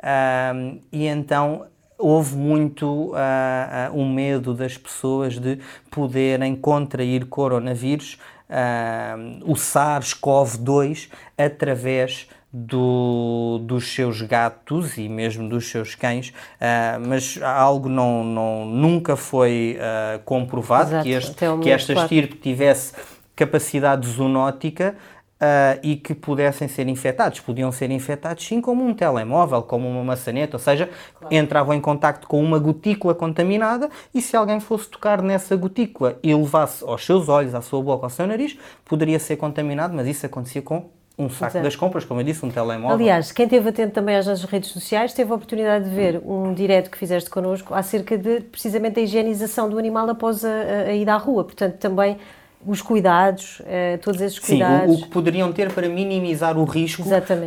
Um, 0.03 0.81
e 0.93 1.07
então 1.07 1.67
houve 1.99 2.37
muito 2.37 2.87
uh, 2.87 3.13
uh, 3.13 3.99
um 3.99 4.13
medo 4.13 4.53
das 4.53 4.77
pessoas 4.77 5.39
de 5.39 5.59
poderem 5.91 6.55
contrair 6.57 7.27
coronavírus, 7.27 8.19
uh, 8.49 9.51
o 9.51 9.55
SARS-CoV-2, 9.55 11.09
através 11.37 12.29
do, 12.57 13.59
dos 13.65 13.93
seus 13.93 14.23
gatos 14.23 14.97
e 14.97 15.09
mesmo 15.09 15.49
dos 15.49 15.69
seus 15.69 15.97
cães, 15.97 16.29
uh, 16.29 17.05
mas 17.05 17.39
algo 17.43 17.89
não, 17.89 18.23
não, 18.23 18.65
nunca 18.65 19.17
foi 19.17 19.77
uh, 19.79 20.21
comprovado 20.25 20.91
Exato, 20.91 21.05
que, 21.05 21.11
este, 21.11 21.35
que 21.63 21.71
esta 21.71 21.93
estirpe 21.93 22.37
tivesse 22.37 22.93
capacidade 23.35 24.07
zoonótica 24.07 24.95
uh, 25.41 25.79
e 25.83 25.97
que 25.97 26.15
pudessem 26.15 26.69
ser 26.69 26.89
infectados. 26.89 27.41
Podiam 27.41 27.71
ser 27.73 27.91
infectados 27.91 28.47
sim 28.47 28.61
como 28.61 28.85
um 28.85 28.95
telemóvel, 28.95 29.63
como 29.63 29.89
uma 29.89 30.05
maçaneta, 30.05 30.57
ou 30.57 30.61
seja, 30.61 30.89
claro. 31.19 31.35
entravam 31.35 31.75
em 31.75 31.81
contacto 31.81 32.27
com 32.27 32.43
uma 32.43 32.59
gotícula 32.59 33.15
contaminada 33.15 33.89
e 34.15 34.21
se 34.21 34.37
alguém 34.37 34.61
fosse 34.61 34.89
tocar 34.89 35.23
nessa 35.23 35.57
gotícula 35.57 36.19
e 36.23 36.35
levasse 36.35 36.85
aos 36.85 37.05
seus 37.05 37.29
olhos, 37.29 37.55
à 37.55 37.61
sua 37.61 37.83
boca, 37.83 38.07
ao 38.07 38.11
seu 38.11 38.27
nariz, 38.27 38.59
poderia 38.85 39.19
ser 39.19 39.37
contaminado, 39.37 39.95
mas 39.95 40.07
isso 40.07 40.27
acontecia 40.27 40.63
com 40.63 40.91
um 41.17 41.31
saco 41.31 41.53
Exato. 41.53 41.65
das 41.65 41.77
compras, 41.77 42.05
como 42.05 42.21
eu 42.21 42.25
disse, 42.25 42.45
um 42.45 42.51
telemóvel. 42.51 42.97
Aliás, 42.97 43.31
quem 43.31 43.45
esteve 43.45 43.69
atento 43.69 43.95
também 43.95 44.17
às 44.17 44.27
nossas 44.27 44.45
redes 44.45 44.71
sociais 44.71 45.13
teve 45.13 45.31
a 45.31 45.35
oportunidade 45.37 45.89
de 45.89 45.95
ver 45.95 46.21
um 46.27 46.53
direto 46.53 46.91
que 46.91 46.99
fizeste 46.99 47.31
connosco 47.31 47.73
acerca 47.73 48.19
de 48.19 48.41
precisamente 48.41 48.99
a 48.99 49.03
higienização 49.05 49.71
do 49.71 49.79
animal 49.79 50.11
após 50.11 50.45
a, 50.45 50.49
a 50.89 50.93
ida 50.93 51.15
à 51.15 51.17
rua. 51.17 51.45
Portanto, 51.45 51.77
também 51.77 52.19
os 52.67 52.81
cuidados, 52.83 53.61
eh, 53.67 53.99
todos 53.99 54.21
esses 54.21 54.39
cuidados. 54.39 54.87
Sim, 54.87 54.93
o, 54.93 54.99
o, 54.99 55.03
que 55.03 55.09
poderiam 55.09 55.53
ter 55.53 55.73
para 55.73 55.89
minimizar 55.89 56.57
o 56.59 56.65
risco 56.65 57.03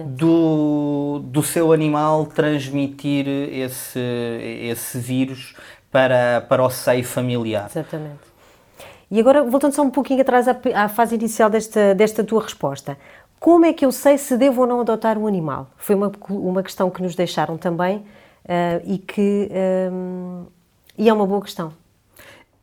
do, 0.07 1.21
do 1.23 1.43
seu 1.43 1.71
animal 1.71 2.25
transmitir 2.25 3.27
esse, 3.27 3.99
esse 4.61 4.99
vírus 4.99 5.55
para, 5.91 6.41
para 6.47 6.63
o 6.63 6.69
seio 6.69 7.03
familiar. 7.03 7.67
Exatamente. 7.69 8.27
E 9.09 9.19
agora, 9.19 9.43
voltando 9.43 9.73
só 9.73 9.81
um 9.81 9.89
pouquinho 9.89 10.21
atrás 10.21 10.47
à, 10.47 10.57
à 10.75 10.89
fase 10.89 11.15
inicial 11.15 11.49
desta, 11.49 11.95
desta 11.95 12.23
tua 12.23 12.41
resposta, 12.41 12.97
como 13.39 13.65
é 13.65 13.73
que 13.73 13.85
eu 13.85 13.91
sei 13.91 14.17
se 14.17 14.35
devo 14.35 14.61
ou 14.61 14.67
não 14.67 14.81
adotar 14.81 15.17
um 15.17 15.27
animal? 15.27 15.67
Foi 15.77 15.95
uma, 15.95 16.11
uma 16.29 16.63
questão 16.63 16.89
que 16.89 17.01
nos 17.01 17.15
deixaram 17.15 17.57
também 17.57 17.97
uh, 17.97 18.05
e 18.83 18.97
que 18.97 19.49
um, 19.91 20.45
e 20.97 21.07
é 21.07 21.13
uma 21.13 21.25
boa 21.25 21.41
questão. 21.41 21.71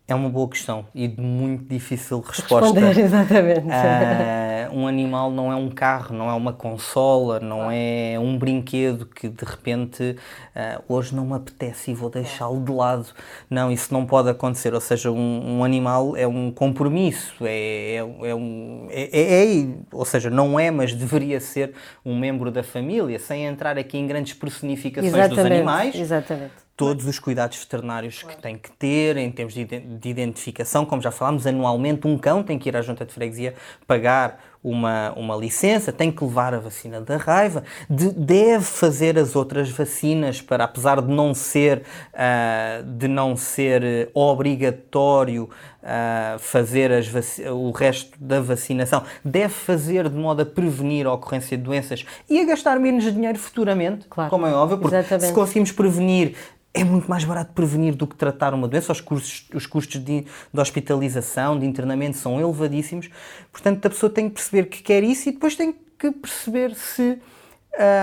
É 0.06 0.14
uma 0.14 0.28
boa 0.28 0.48
questão 0.48 0.86
e 0.94 1.08
de 1.08 1.20
muito 1.20 1.64
difícil 1.64 2.20
resposta. 2.20 2.78
Responder, 2.78 2.98
exatamente. 3.00 3.66
Uh, 3.66 4.63
um 4.74 4.86
animal 4.88 5.30
não 5.30 5.52
é 5.52 5.56
um 5.56 5.70
carro, 5.70 6.14
não 6.16 6.28
é 6.28 6.34
uma 6.34 6.52
consola, 6.52 7.38
não 7.38 7.70
é 7.70 8.18
um 8.18 8.36
brinquedo 8.36 9.06
que 9.06 9.28
de 9.28 9.44
repente 9.44 10.16
uh, 10.54 10.82
hoje 10.88 11.14
não 11.14 11.24
me 11.26 11.34
apetece 11.34 11.92
e 11.92 11.94
vou 11.94 12.10
deixá-lo 12.10 12.60
de 12.60 12.72
lado. 12.72 13.06
Não, 13.48 13.70
isso 13.70 13.92
não 13.92 14.04
pode 14.04 14.28
acontecer. 14.28 14.74
Ou 14.74 14.80
seja, 14.80 15.10
um, 15.10 15.58
um 15.58 15.64
animal 15.64 16.16
é 16.16 16.26
um 16.26 16.50
compromisso, 16.50 17.36
é, 17.42 17.96
é, 17.96 17.98
é 17.98 18.34
um. 18.34 18.88
É, 18.90 19.20
é, 19.20 19.60
é, 19.60 19.68
ou 19.92 20.04
seja, 20.04 20.28
não 20.28 20.58
é, 20.58 20.70
mas 20.70 20.92
deveria 20.92 21.38
ser 21.38 21.74
um 22.04 22.18
membro 22.18 22.50
da 22.50 22.62
família, 22.62 23.18
sem 23.18 23.44
entrar 23.46 23.78
aqui 23.78 23.96
em 23.96 24.06
grandes 24.06 24.34
personificações 24.34 25.14
exatamente, 25.14 25.36
dos 25.36 25.44
animais. 25.44 25.94
Exatamente 25.94 26.64
todos 26.76 27.06
os 27.06 27.18
cuidados 27.18 27.58
veterinários 27.58 28.22
que 28.22 28.36
tem 28.36 28.58
que 28.58 28.70
ter 28.72 29.16
em 29.16 29.30
termos 29.30 29.54
de 29.54 30.08
identificação, 30.08 30.84
como 30.84 31.00
já 31.00 31.10
falámos, 31.10 31.46
anualmente 31.46 32.06
um 32.06 32.18
cão 32.18 32.42
tem 32.42 32.58
que 32.58 32.68
ir 32.68 32.76
à 32.76 32.82
junta 32.82 33.04
de 33.04 33.12
freguesia 33.12 33.54
pagar 33.86 34.40
uma, 34.64 35.12
uma 35.12 35.36
licença, 35.36 35.92
tem 35.92 36.10
que 36.10 36.24
levar 36.24 36.54
a 36.54 36.58
vacina 36.58 36.98
da 36.98 37.18
raiva, 37.18 37.62
de, 37.88 38.10
deve 38.12 38.64
fazer 38.64 39.18
as 39.18 39.36
outras 39.36 39.68
vacinas 39.68 40.40
para, 40.40 40.64
apesar 40.64 41.02
de 41.02 41.12
não 41.12 41.34
ser, 41.34 41.82
uh, 42.14 42.82
de 42.82 43.06
não 43.06 43.36
ser 43.36 44.10
obrigatório 44.14 45.44
uh, 45.44 46.38
fazer 46.38 46.90
as 46.90 47.04
o 47.52 47.70
resto 47.72 48.16
da 48.18 48.40
vacinação, 48.40 49.02
deve 49.22 49.52
fazer 49.52 50.08
de 50.08 50.16
modo 50.16 50.40
a 50.40 50.46
prevenir 50.46 51.06
a 51.06 51.12
ocorrência 51.12 51.58
de 51.58 51.62
doenças 51.62 52.04
e 52.28 52.40
a 52.40 52.46
gastar 52.46 52.80
menos 52.80 53.04
dinheiro 53.04 53.38
futuramente, 53.38 54.06
claro. 54.08 54.30
como 54.30 54.46
é 54.46 54.54
óbvio, 54.54 54.78
porque 54.78 54.96
Exatamente. 54.96 55.26
se 55.26 55.32
conseguimos 55.34 55.72
prevenir 55.72 56.34
é 56.74 56.82
muito 56.82 57.08
mais 57.08 57.24
barato 57.24 57.52
prevenir 57.52 57.94
do 57.94 58.04
que 58.04 58.16
tratar 58.16 58.52
uma 58.52 58.66
doença. 58.66 58.90
Os 58.90 59.00
custos, 59.00 59.48
os 59.54 59.64
custos 59.64 60.04
de, 60.04 60.22
de, 60.22 60.60
hospitalização, 60.60 61.56
de 61.56 61.64
internamento 61.64 62.16
são 62.16 62.40
elevadíssimos. 62.40 63.08
Portanto, 63.52 63.86
a 63.86 63.90
pessoa 63.90 64.10
tem 64.10 64.28
que 64.28 64.34
perceber 64.34 64.64
que 64.64 64.82
quer 64.82 65.04
isso 65.04 65.28
e 65.28 65.32
depois 65.32 65.54
tem 65.54 65.72
que 65.96 66.10
perceber 66.10 66.74
se 66.74 67.18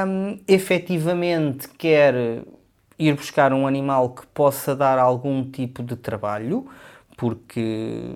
um, 0.08 0.40
efetivamente 0.48 1.68
quer 1.78 2.44
ir 2.98 3.14
buscar 3.14 3.52
um 3.52 3.68
animal 3.68 4.12
que 4.12 4.26
possa 4.28 4.74
dar 4.74 4.98
algum 4.98 5.44
tipo 5.44 5.84
de 5.84 5.98
trabalho, 5.98 6.68
porque 7.22 8.16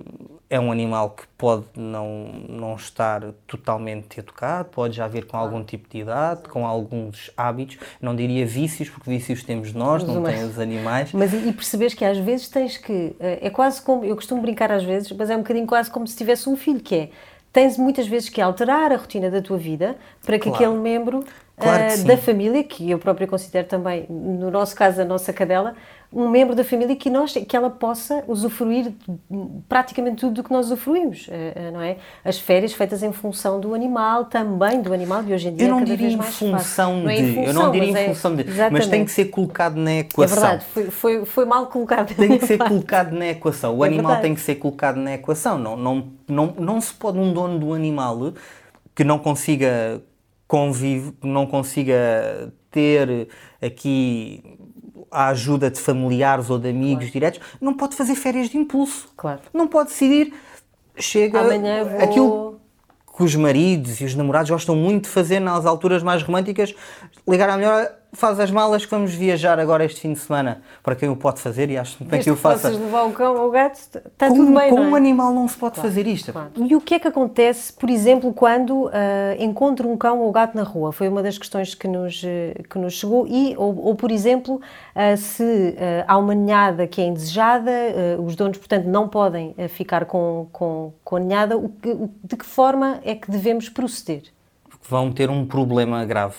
é 0.50 0.60
um 0.60 0.72
animal 0.72 1.12
que 1.12 1.28
pode 1.38 1.66
não, 1.76 2.28
não 2.50 2.76
estar 2.76 3.22
totalmente 3.46 4.20
educado, 4.20 4.70
pode 4.70 4.96
já 4.96 5.08
vir 5.08 5.28
com 5.28 5.38
algum 5.38 5.64
tipo 5.64 5.88
de 5.88 6.00
idade, 6.00 6.50
com 6.50 6.66
alguns 6.66 7.30
hábitos, 7.38 7.78
não 8.02 8.16
diria 8.16 8.48
vícios, 8.48 8.90
porque 8.90 9.08
vícios 9.08 9.44
temos 9.44 9.74
nós, 9.74 10.04
não 10.04 10.24
têm 10.24 10.44
os 10.44 10.58
animais. 10.58 11.14
Mas 11.14 11.32
e 11.32 11.54
percebes 11.54 11.94
que 11.94 12.04
às 12.04 12.18
vezes 12.18 12.50
tens 12.50 12.78
que, 12.78 13.16
eh, 13.20 13.38
é 13.44 13.50
quase 13.52 13.80
como, 13.80 14.04
eu 14.04 14.16
costumo 14.16 14.42
brincar 14.42 14.72
às 14.72 14.84
vezes, 14.84 15.12
mas 15.12 15.30
é 15.30 15.36
um 15.36 15.42
bocadinho 15.42 15.68
quase 15.68 15.92
como 15.92 16.08
se 16.08 16.18
tivesse 16.18 16.50
um 16.50 16.58
filho, 16.58 16.80
que 16.80 16.96
é, 16.96 17.10
tens 17.54 17.78
muitas 17.78 18.08
vezes 18.08 18.28
que 18.28 18.42
alterar 18.42 18.92
a 18.92 18.96
rotina 18.96 19.30
da 19.30 19.40
tua 19.40 19.60
vida 19.60 19.96
para 20.26 20.40
que 20.40 20.50
claro. 20.50 20.66
aquele 20.66 20.82
membro 20.82 21.24
claro 21.58 22.02
uh, 22.02 22.04
da 22.04 22.18
família, 22.18 22.64
que 22.64 22.90
eu 22.90 23.00
própria 23.00 23.28
considero 23.28 23.68
também, 23.68 24.06
no 24.10 24.52
nosso 24.52 24.76
caso, 24.76 25.02
a 25.02 25.06
nossa 25.06 25.32
cadela, 25.32 25.76
um 26.16 26.30
membro 26.30 26.56
da 26.56 26.64
família 26.64 26.96
que, 26.96 27.10
nós, 27.10 27.34
que 27.34 27.58
ela 27.58 27.70
possa 27.70 28.24
usufruir 28.26 28.94
praticamente 29.68 30.18
tudo 30.18 30.36
do 30.36 30.44
que 30.44 30.52
nós 30.52 30.68
usufruímos, 30.68 31.28
eh, 31.30 31.54
eh, 31.56 31.72
não 31.72 31.82
é? 31.82 31.98
As 32.24 32.40
férias 32.40 32.72
feitas 32.72 33.04
em 33.04 33.12
função 33.12 33.60
do 33.60 33.74
animal, 33.74 34.24
também 34.26 34.82
do 34.82 34.94
animal, 34.94 35.24
e 35.28 35.34
hoje 35.34 35.50
em 35.50 35.56
dia 35.56 35.68
eu 35.68 35.72
não 35.72 35.82
é 35.82 35.84
diria 35.84 36.08
vez 36.08 36.16
mais 36.16 36.38
função 36.38 37.04
de, 37.04 37.12
é 37.12 37.18
função, 37.18 37.44
eu 37.44 37.54
não 37.54 37.72
diria 37.72 37.90
em 37.90 37.96
é 37.96 38.08
função 38.08 38.32
é, 38.32 38.36
de, 38.36 38.50
exatamente. 38.50 38.72
mas 38.72 38.88
tem 38.88 39.04
que 39.04 39.12
ser 39.12 39.26
colocado 39.26 39.76
na 39.76 39.94
equação. 39.96 40.38
É 40.38 40.42
verdade, 40.42 40.66
foi, 40.72 40.84
foi, 40.90 41.26
foi 41.26 41.46
mal 41.46 41.68
colocado. 41.68 42.16
Tem 42.16 42.38
que 42.38 42.46
ser 42.46 42.58
colocado 42.64 43.12
na 43.12 43.28
equação. 43.28 43.78
O 43.78 43.84
é 43.84 43.88
animal 43.88 44.06
verdade. 44.06 44.22
tem 44.22 44.36
que 44.36 44.42
ser 44.42 44.56
colocado 44.56 44.96
na 44.96 45.16
equação. 45.16 45.58
Não, 45.58 45.76
não, 45.76 46.08
não, 46.30 46.54
não 46.58 46.80
se 46.80 46.94
pode 46.94 47.18
um 47.18 47.34
dono 47.34 47.60
do 47.60 47.74
animal 47.74 48.34
que 48.96 49.04
não 49.04 49.20
consiga 49.20 50.02
convive, 50.48 51.14
não 51.24 51.46
consiga 51.46 52.54
ter 52.70 53.28
aqui 53.62 54.44
a 55.10 55.30
ajuda 55.30 55.72
de 55.72 55.80
familiares 55.80 56.50
ou 56.50 56.60
de 56.60 56.70
amigos 56.70 57.06
claro. 57.06 57.12
diretos, 57.14 57.40
não 57.62 57.74
pode 57.74 57.96
fazer 57.96 58.16
férias 58.16 58.50
de 58.50 58.58
impulso. 58.58 59.10
Claro. 59.16 59.42
Não 59.54 59.68
pode 59.68 59.90
decidir, 59.90 60.34
chega 60.98 61.40
Amanhã 61.40 61.84
vou... 61.84 62.00
aquilo 62.00 62.62
que 63.16 63.24
os 63.24 63.36
maridos 63.36 64.02
e 64.02 64.06
os 64.06 64.14
namorados 64.14 64.52
gostam 64.52 64.76
muito 64.76 65.06
de 65.06 65.10
fazer 65.10 65.40
nas 65.40 65.66
alturas 65.66 66.04
mais 66.04 66.22
românticas, 66.22 66.76
ligar 67.28 67.50
à 67.50 67.56
melhor 67.56 67.90
faz 68.16 68.40
as 68.40 68.50
malas 68.50 68.86
que 68.86 68.92
vamos 68.92 69.14
viajar 69.14 69.60
agora 69.60 69.86
este 69.86 70.02
fim 70.02 70.14
de 70.14 70.20
semana. 70.20 70.62
Para 70.82 70.96
quem 70.96 71.10
o 71.10 71.16
pode 71.16 71.40
fazer 71.40 71.70
e 71.70 71.78
acho 71.78 71.98
que 71.98 72.06
que 72.20 72.32
o 72.32 72.36
faça. 72.36 72.72
Se 72.72 72.78
levar 72.78 73.04
o 73.04 73.12
cão 73.12 73.36
ou 73.36 73.48
o 73.48 73.52
gato, 73.52 73.76
está 73.78 74.28
tudo 74.28 74.54
bem, 74.54 74.70
Com 74.70 74.80
é? 74.80 74.88
um 74.88 74.96
animal 74.96 75.34
não 75.34 75.48
se 75.48 75.58
pode 75.58 75.76
claro, 75.76 75.90
fazer 75.90 76.08
isto. 76.08 76.32
Claro. 76.32 76.50
E 76.56 76.76
o 76.76 76.82
que 76.82 76.96
é 76.96 77.00
que 77.00 77.08
acontece, 77.08 77.74
por 77.74 77.90
exemplo, 77.90 78.34
quando 78.34 78.86
uh, 78.86 78.92
encontro 79.38 79.90
um 79.90 79.98
cão 79.98 80.20
ou 80.20 80.32
gato 80.32 80.56
na 80.56 80.64
rua? 80.64 80.92
Foi 80.92 81.08
uma 81.08 81.22
das 81.22 81.38
questões 81.38 81.76
que 81.76 81.88
nos, 81.88 82.24
uh, 82.24 82.64
que 82.70 82.80
nos 82.80 82.94
chegou. 82.94 83.28
E, 83.28 83.56
ou, 83.58 83.76
ou 83.78 83.96
por 83.96 84.12
exemplo, 84.12 84.56
uh, 84.56 85.18
se 85.18 85.76
há 86.08 86.18
uma 86.18 86.34
ninhada 86.34 86.88
que 86.88 87.02
é 87.02 87.06
indesejada, 87.06 87.72
os 88.24 88.36
donos, 88.36 88.58
portanto, 88.58 88.86
não 88.86 89.08
podem 89.08 89.56
ficar 89.70 90.06
com, 90.06 90.48
com, 90.52 90.94
com 91.04 91.16
a 91.16 91.20
ninhada, 91.20 91.58
o 91.58 91.70
que, 91.70 91.96
de 92.24 92.36
que 92.36 92.46
forma 92.46 93.00
é 93.04 93.16
que 93.16 93.30
devemos 93.30 93.70
proceder? 93.70 94.24
Vão 94.88 95.12
ter 95.12 95.30
um 95.30 95.46
problema 95.46 96.06
grave 96.06 96.36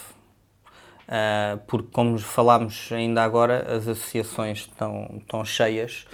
uh, 1.09 1.59
porque, 1.67 1.89
como 1.93 2.19
falámos 2.19 2.91
ainda 2.93 3.23
agora, 3.23 3.67
as 3.77 3.89
associações 3.89 4.61
estão, 4.61 5.17
estão 5.19 5.45
cheias 5.45 6.07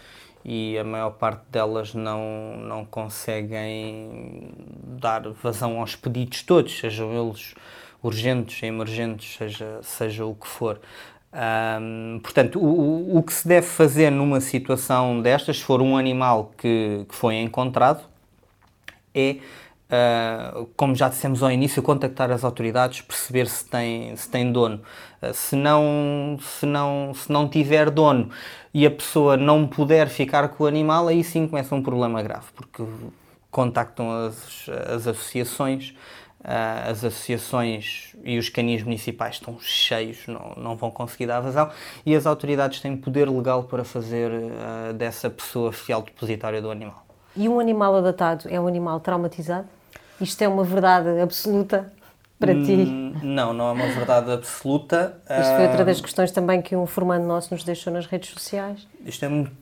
e 0.44 0.76
a 0.78 0.84
maior 0.84 1.10
parte 1.10 1.42
delas 1.50 1.94
não, 1.94 2.56
não 2.56 2.84
conseguem 2.84 4.50
dar 4.82 5.28
vazão 5.30 5.80
aos 5.80 5.94
pedidos 5.94 6.42
todos, 6.42 6.76
sejam 6.76 7.12
eles 7.12 7.54
urgentes, 8.02 8.62
emergentes, 8.62 9.36
seja, 9.36 9.80
seja 9.82 10.26
o 10.26 10.34
que 10.34 10.48
for. 10.48 10.80
Um, 11.32 12.20
portanto, 12.22 12.58
o, 12.58 13.16
o 13.16 13.22
que 13.22 13.32
se 13.32 13.46
deve 13.48 13.66
fazer 13.66 14.10
numa 14.10 14.40
situação 14.40 15.22
destas, 15.22 15.58
se 15.58 15.64
for 15.64 15.80
um 15.80 15.96
animal 15.96 16.52
que, 16.58 17.06
que 17.08 17.14
foi 17.14 17.36
encontrado, 17.36 18.04
é 19.14 19.36
Uh, 19.92 20.70
como 20.74 20.94
já 20.94 21.10
dissemos 21.10 21.42
ao 21.42 21.50
início, 21.50 21.82
contactar 21.82 22.30
as 22.30 22.44
autoridades, 22.44 23.02
perceber 23.02 23.46
se 23.46 23.62
tem, 23.66 24.16
se 24.16 24.26
tem 24.26 24.50
dono. 24.50 24.80
Uh, 25.20 25.34
se, 25.34 25.54
não, 25.54 26.38
se, 26.40 26.64
não, 26.64 27.12
se 27.14 27.30
não 27.30 27.46
tiver 27.46 27.90
dono 27.90 28.30
e 28.72 28.86
a 28.86 28.90
pessoa 28.90 29.36
não 29.36 29.66
puder 29.66 30.08
ficar 30.08 30.48
com 30.48 30.64
o 30.64 30.66
animal, 30.66 31.08
aí 31.08 31.22
sim 31.22 31.46
começa 31.46 31.74
um 31.74 31.82
problema 31.82 32.22
grave, 32.22 32.46
porque 32.54 32.82
contactam 33.50 34.10
as, 34.10 34.66
as 34.88 35.06
associações 35.06 35.94
Uh, 36.42 36.90
as 36.90 37.04
associações 37.04 38.16
e 38.24 38.36
os 38.36 38.48
canis 38.48 38.82
municipais 38.82 39.36
estão 39.36 39.60
cheios, 39.60 40.26
não, 40.26 40.52
não 40.56 40.74
vão 40.74 40.90
conseguir 40.90 41.26
dar 41.26 41.38
vazão, 41.38 41.70
e 42.04 42.16
as 42.16 42.26
autoridades 42.26 42.80
têm 42.80 42.96
poder 42.96 43.30
legal 43.30 43.62
para 43.62 43.84
fazer 43.84 44.32
dessa 44.96 45.30
pessoa 45.30 45.70
fiel 45.70 46.02
depositária 46.02 46.60
do 46.60 46.68
animal. 46.68 47.06
E 47.36 47.48
um 47.48 47.60
animal 47.60 47.94
adotado 47.94 48.48
é 48.48 48.60
um 48.60 48.66
animal 48.66 48.98
traumatizado? 48.98 49.68
Isto 50.22 50.42
é 50.42 50.48
uma 50.48 50.64
verdade 50.64 51.20
absoluta 51.20 51.92
para 52.38 52.54
ti? 52.54 52.72
Hum, 52.72 53.14
não, 53.22 53.52
não 53.52 53.68
é 53.68 53.72
uma 53.72 53.86
verdade 53.86 54.30
absoluta. 54.32 55.16
Isto 55.28 55.56
foi 55.56 55.66
outra 55.66 55.84
das 55.84 56.00
questões 56.00 56.30
também 56.30 56.62
que 56.62 56.74
um 56.74 56.86
formando 56.86 57.24
nosso 57.24 57.52
nos 57.52 57.64
deixou 57.64 57.92
nas 57.92 58.06
redes 58.06 58.30
sociais. 58.30 58.86
Isto 59.04 59.24
é 59.24 59.28
muito 59.28 59.52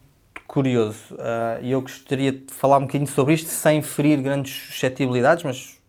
curioso 0.46 1.16
e 1.62 1.70
eu 1.70 1.80
gostaria 1.80 2.32
de 2.32 2.52
falar 2.52 2.78
um 2.78 2.82
bocadinho 2.82 3.06
sobre 3.06 3.34
isto 3.34 3.48
sem 3.48 3.80
ferir 3.82 4.20
grandes 4.20 4.52
suscetibilidades, 4.66 5.44
mas 5.44 5.80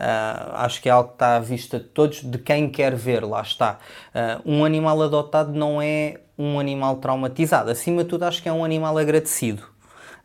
Uh, 0.00 0.54
acho 0.54 0.80
que 0.80 0.88
é 0.88 0.92
algo 0.92 1.10
que 1.10 1.16
está 1.16 1.36
à 1.36 1.38
vista 1.38 1.78
de 1.78 1.84
todos, 1.84 2.22
de 2.22 2.38
quem 2.38 2.70
quer 2.70 2.94
ver, 2.94 3.22
lá 3.22 3.42
está. 3.42 3.78
Uh, 4.14 4.50
um 4.50 4.64
animal 4.64 5.02
adotado 5.02 5.52
não 5.52 5.80
é 5.80 6.20
um 6.38 6.58
animal 6.58 6.96
traumatizado, 6.96 7.70
acima 7.70 8.02
de 8.02 8.08
tudo, 8.08 8.22
acho 8.22 8.42
que 8.42 8.48
é 8.48 8.52
um 8.52 8.64
animal 8.64 8.96
agradecido, 8.96 9.62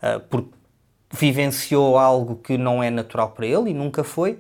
uh, 0.01 0.21
porque 0.29 0.49
vivenciou 1.15 1.97
algo 1.97 2.35
que 2.35 2.57
não 2.57 2.83
é 2.83 2.89
natural 2.89 3.31
para 3.31 3.45
ele 3.45 3.71
e 3.71 3.73
nunca 3.73 4.03
foi. 4.03 4.37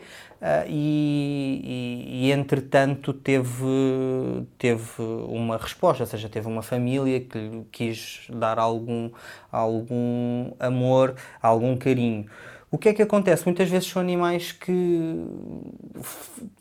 E, 0.67 1.61
e, 1.63 2.27
e, 2.27 2.31
entretanto 2.31 3.11
teve, 3.11 3.65
teve 4.59 5.01
uma 5.27 5.57
resposta, 5.57 6.03
ou 6.03 6.07
seja, 6.07 6.29
teve 6.29 6.47
uma 6.47 6.61
família 6.61 7.19
que 7.19 7.37
lhe 7.37 7.65
quis 7.71 8.27
dar 8.29 8.59
algum, 8.59 9.09
algum 9.51 10.51
amor, 10.59 11.15
algum 11.41 11.75
carinho. 11.75 12.27
O 12.69 12.77
que 12.77 12.89
é 12.89 12.93
que 12.93 13.01
acontece? 13.01 13.45
Muitas 13.45 13.69
vezes 13.69 13.89
são 13.89 13.99
animais 13.99 14.51
que 14.51 15.25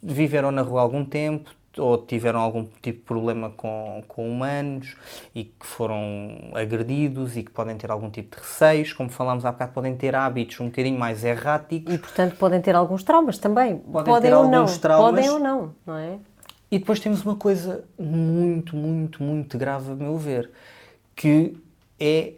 viveram 0.03 0.51
na 0.51 0.63
rua 0.63 0.81
algum 0.81 1.05
tempo, 1.05 1.51
ou 1.77 1.99
tiveram 1.99 2.41
algum 2.41 2.65
tipo 2.65 2.99
de 2.99 3.05
problema 3.05 3.51
com, 3.51 4.03
com 4.07 4.31
humanos 4.31 4.97
e 5.35 5.45
que 5.45 5.67
foram 5.67 6.51
agredidos 6.55 7.37
e 7.37 7.43
que 7.43 7.51
podem 7.51 7.77
ter 7.77 7.91
algum 7.91 8.11
tipo 8.11 8.37
de 8.37 8.43
receios, 8.43 8.93
como 8.93 9.11
falámos 9.11 9.45
há 9.45 9.53
bocado, 9.53 9.73
podem 9.73 9.97
ter 9.97 10.15
hábitos 10.15 10.61
um 10.61 10.67
bocadinho 10.67 10.99
mais 10.99 11.25
erráticos. 11.25 11.93
E, 11.93 11.99
portanto, 11.99 12.37
podem 12.37 12.61
ter 12.61 12.75
alguns 12.75 13.03
traumas 13.03 13.39
também. 13.39 13.79
Podem, 13.79 14.13
podem 14.13 14.31
ter 14.31 14.37
ou 14.37 14.45
alguns 14.45 14.73
não. 14.73 14.79
Traumas. 14.79 15.11
Podem 15.11 15.31
ou 15.31 15.39
não, 15.39 15.75
não 15.87 15.97
é? 15.97 16.19
E 16.71 16.79
depois 16.79 16.99
temos 17.01 17.25
uma 17.25 17.37
coisa 17.37 17.85
muito, 17.99 18.77
muito, 18.77 19.23
muito 19.23 19.57
grave, 19.57 19.93
a 19.93 19.95
meu 19.95 20.17
ver, 20.19 20.51
que 21.15 21.57
é 22.01 22.35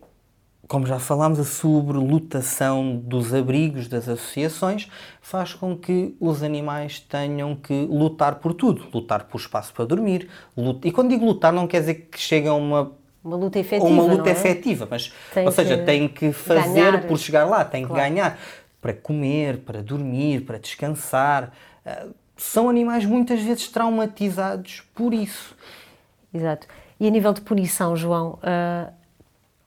como 0.67 0.87
já 0.87 0.99
falámos, 0.99 1.39
a 1.39 1.45
sobrelotação 1.45 2.97
dos 2.97 3.33
abrigos 3.33 3.89
das 3.89 4.09
associações 4.09 4.91
faz 5.21 5.55
com 5.55 5.77
que 5.77 6.17
os 6.21 6.43
animais 6.43 6.99
tenham 6.99 7.55
que 7.55 7.87
lutar 7.87 8.37
por 8.37 8.53
tudo. 8.53 8.87
Lutar 8.93 9.25
por 9.25 9.39
espaço 9.39 9.73
para 9.73 9.85
dormir. 9.85 10.29
Luta... 10.57 10.87
E 10.87 10.93
quando 10.93 11.11
digo 11.11 11.25
lutar, 11.25 11.53
não 11.53 11.67
quer 11.67 11.81
dizer 11.81 11.95
que 12.11 12.19
chegue 12.19 12.49
a 12.49 12.55
uma. 12.55 12.93
Uma 13.23 13.37
luta 13.37 13.59
efetiva. 13.59 13.89
Uma 13.89 14.03
luta 14.03 14.29
é? 14.29 14.33
efetiva, 14.33 14.87
mas. 14.91 15.13
Tem 15.33 15.47
ou 15.47 15.53
seja, 15.53 15.79
tem 15.79 16.09
que 16.09 16.33
fazer 16.33 16.93
ganhar. 16.93 17.07
por 17.07 17.19
chegar 17.19 17.45
lá, 17.45 17.65
tem 17.65 17.85
claro. 17.85 18.03
que 18.03 18.09
ganhar. 18.09 18.39
Para 18.81 18.93
comer, 18.93 19.59
para 19.59 19.83
dormir, 19.83 20.43
para 20.43 20.59
descansar. 20.59 21.53
Uh, 21.85 22.15
são 22.37 22.69
animais 22.69 23.05
muitas 23.05 23.41
vezes 23.41 23.69
traumatizados 23.69 24.83
por 24.95 25.15
isso. 25.15 25.57
Exato. 26.33 26.67
E 26.99 27.07
a 27.07 27.11
nível 27.11 27.33
de 27.33 27.41
punição, 27.41 27.97
João, 27.97 28.39
uh, 28.43 28.93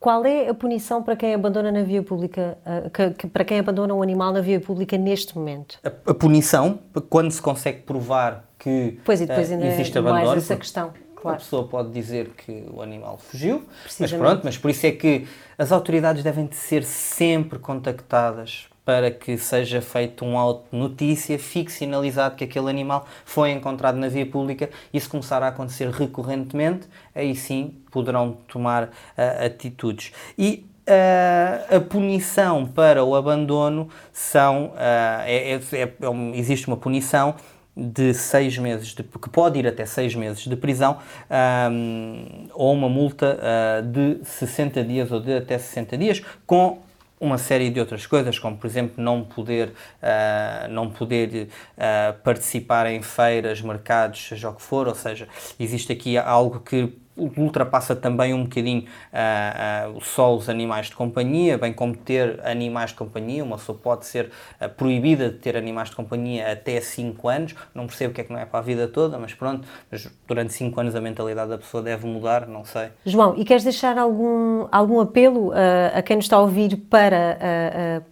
qual 0.00 0.24
é 0.24 0.48
a 0.48 0.54
punição 0.54 1.02
para 1.02 1.14
quem 1.14 1.34
abandona 1.34 1.70
na 1.70 1.82
via 1.82 2.02
pública, 2.02 2.56
uh, 2.64 3.28
para 3.28 3.44
quem 3.44 3.58
abandona 3.58 3.94
um 3.94 4.02
animal 4.02 4.32
na 4.32 4.40
via 4.40 4.58
pública 4.58 4.96
neste 4.96 5.36
momento? 5.36 5.78
A, 6.06 6.14
punição, 6.14 6.78
quando 7.10 7.30
se 7.30 7.42
consegue 7.42 7.82
provar 7.82 8.46
que 8.58 8.98
pois, 9.04 9.20
e 9.20 9.26
depois 9.26 9.50
uh, 9.50 9.52
ainda 9.52 9.66
existe 9.66 9.98
abandono, 9.98 10.24
mais 10.24 10.38
essa 10.38 10.56
questão. 10.56 10.90
Claro. 11.14 11.36
A 11.36 11.38
pessoa 11.38 11.68
pode 11.68 11.90
dizer 11.90 12.30
que 12.30 12.64
o 12.72 12.80
animal 12.80 13.18
fugiu, 13.18 13.62
mas 13.98 14.10
pronto, 14.10 14.40
mas 14.42 14.56
por 14.56 14.70
isso 14.70 14.86
é 14.86 14.92
que 14.92 15.28
as 15.58 15.70
autoridades 15.70 16.24
devem 16.24 16.48
ser 16.50 16.82
sempre 16.82 17.58
contactadas 17.58 18.69
para 18.84 19.10
que 19.10 19.36
seja 19.36 19.80
feito 19.80 20.24
um 20.24 20.38
auto 20.38 20.64
notícia, 20.74 21.38
fique 21.38 21.70
sinalizado 21.70 22.34
que 22.36 22.44
aquele 22.44 22.68
animal 22.68 23.06
foi 23.24 23.50
encontrado 23.50 23.96
na 23.96 24.08
via 24.08 24.26
pública 24.26 24.70
e 24.92 25.00
se 25.00 25.08
começar 25.08 25.42
a 25.42 25.48
acontecer 25.48 25.88
recorrentemente, 25.90 26.88
aí 27.14 27.34
sim 27.34 27.74
poderão 27.90 28.38
tomar 28.48 28.84
uh, 28.84 29.44
atitudes. 29.44 30.12
E 30.36 30.66
uh, 30.88 31.76
a 31.76 31.80
punição 31.80 32.66
para 32.66 33.04
o 33.04 33.14
abandono 33.14 33.88
são, 34.12 34.66
uh, 34.66 35.22
é, 35.24 35.52
é, 35.52 35.82
é, 35.82 35.92
existe 36.34 36.66
uma 36.66 36.76
punição 36.76 37.34
de 37.76 38.12
seis 38.12 38.58
meses, 38.58 38.88
de, 38.88 39.02
que 39.02 39.28
pode 39.30 39.58
ir 39.58 39.66
até 39.66 39.86
seis 39.86 40.14
meses 40.14 40.44
de 40.44 40.56
prisão 40.56 40.98
um, 41.70 42.48
ou 42.52 42.72
uma 42.74 42.88
multa 42.88 43.38
uh, 43.38 43.86
de 43.86 44.24
60 44.24 44.84
dias 44.84 45.12
ou 45.12 45.20
de 45.20 45.34
até 45.34 45.56
60 45.56 45.96
dias, 45.96 46.22
com 46.46 46.78
uma 47.20 47.36
série 47.36 47.68
de 47.68 47.78
outras 47.78 48.06
coisas, 48.06 48.38
como 48.38 48.56
por 48.56 48.66
exemplo 48.66 49.02
não 49.02 49.22
poder, 49.22 49.68
uh, 49.68 50.68
não 50.70 50.90
poder 50.90 51.48
uh, 51.76 52.18
participar 52.22 52.86
em 52.86 53.02
feiras, 53.02 53.60
mercados, 53.60 54.26
seja 54.26 54.48
o 54.48 54.54
que 54.54 54.62
for, 54.62 54.88
ou 54.88 54.94
seja, 54.94 55.28
existe 55.58 55.92
aqui 55.92 56.16
algo 56.16 56.60
que 56.60 56.96
ultrapassa 57.16 57.94
também 57.94 58.32
um 58.32 58.44
bocadinho 58.44 58.84
uh, 59.12 59.96
uh, 59.96 60.00
só 60.00 60.34
os 60.34 60.48
animais 60.48 60.86
de 60.86 60.96
companhia, 60.96 61.58
bem 61.58 61.72
como 61.72 61.96
ter 61.96 62.40
animais 62.44 62.90
de 62.90 62.96
companhia. 62.96 63.44
Uma 63.44 63.56
pessoa 63.56 63.76
pode 63.76 64.06
ser 64.06 64.30
uh, 64.60 64.68
proibida 64.68 65.28
de 65.28 65.36
ter 65.36 65.56
animais 65.56 65.90
de 65.90 65.96
companhia 65.96 66.52
até 66.52 66.80
5 66.80 67.28
anos. 67.28 67.54
Não 67.74 67.86
percebo 67.86 68.12
o 68.12 68.14
que 68.14 68.20
é 68.20 68.24
que 68.24 68.32
não 68.32 68.38
é 68.38 68.46
para 68.46 68.60
a 68.60 68.62
vida 68.62 68.88
toda, 68.88 69.18
mas 69.18 69.34
pronto, 69.34 69.66
mas 69.90 70.08
durante 70.26 70.52
5 70.54 70.80
anos 70.80 70.94
a 70.94 71.00
mentalidade 71.00 71.50
da 71.50 71.58
pessoa 71.58 71.82
deve 71.82 72.06
mudar, 72.06 72.46
não 72.46 72.64
sei. 72.64 72.88
João, 73.04 73.34
e 73.36 73.44
queres 73.44 73.64
deixar 73.64 73.98
algum, 73.98 74.66
algum 74.70 75.00
apelo 75.00 75.52
a 75.94 76.02
quem 76.02 76.16
nos 76.16 76.24
está 76.26 76.36
a 76.36 76.40
ouvir 76.40 76.76
para 76.88 77.38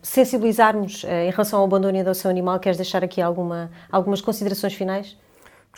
sensibilizarmos 0.02 1.04
em 1.04 1.30
relação 1.30 1.60
ao 1.60 1.64
abandono 1.64 1.96
e 1.96 2.00
adoção 2.00 2.30
animal? 2.30 2.58
Queres 2.58 2.76
deixar 2.76 3.04
aqui 3.04 3.20
alguma, 3.20 3.70
algumas 3.90 4.20
considerações 4.20 4.74
finais? 4.74 5.16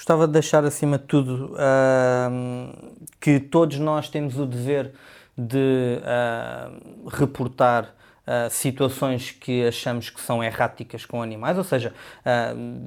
Gostava 0.00 0.26
de 0.26 0.32
deixar 0.32 0.64
acima 0.64 0.96
de 0.96 1.04
tudo 1.04 1.52
uh, 1.52 2.96
que 3.20 3.38
todos 3.38 3.78
nós 3.78 4.08
temos 4.08 4.38
o 4.38 4.46
dever 4.46 4.92
de 5.36 5.98
uh, 6.00 7.06
reportar 7.06 7.84
uh, 8.26 8.48
situações 8.48 9.30
que 9.30 9.66
achamos 9.66 10.08
que 10.08 10.18
são 10.18 10.42
erráticas 10.42 11.04
com 11.04 11.22
animais, 11.22 11.58
ou 11.58 11.64
seja, 11.64 11.92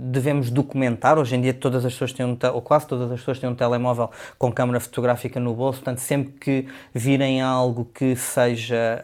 devemos 0.10 0.50
documentar. 0.50 1.20
Hoje 1.20 1.36
em 1.36 1.42
dia 1.42 1.54
todas 1.54 1.86
as 1.86 1.94
pessoas 1.94 2.14
têm 2.14 2.26
um, 2.26 2.36
ou 2.52 2.62
quase 2.64 2.88
todas 2.88 3.12
as 3.12 3.20
pessoas 3.20 3.38
têm 3.38 3.48
um 3.48 3.54
telemóvel 3.54 4.10
com 4.40 4.52
câmara 4.52 4.80
fotográfica 4.80 5.40
no 5.40 5.54
bolso, 5.54 5.82
portanto 5.82 6.00
sempre 6.00 6.34
que 6.40 6.68
virem 6.96 7.44
algo 7.44 7.86
que 7.94 8.16
seja 8.16 9.04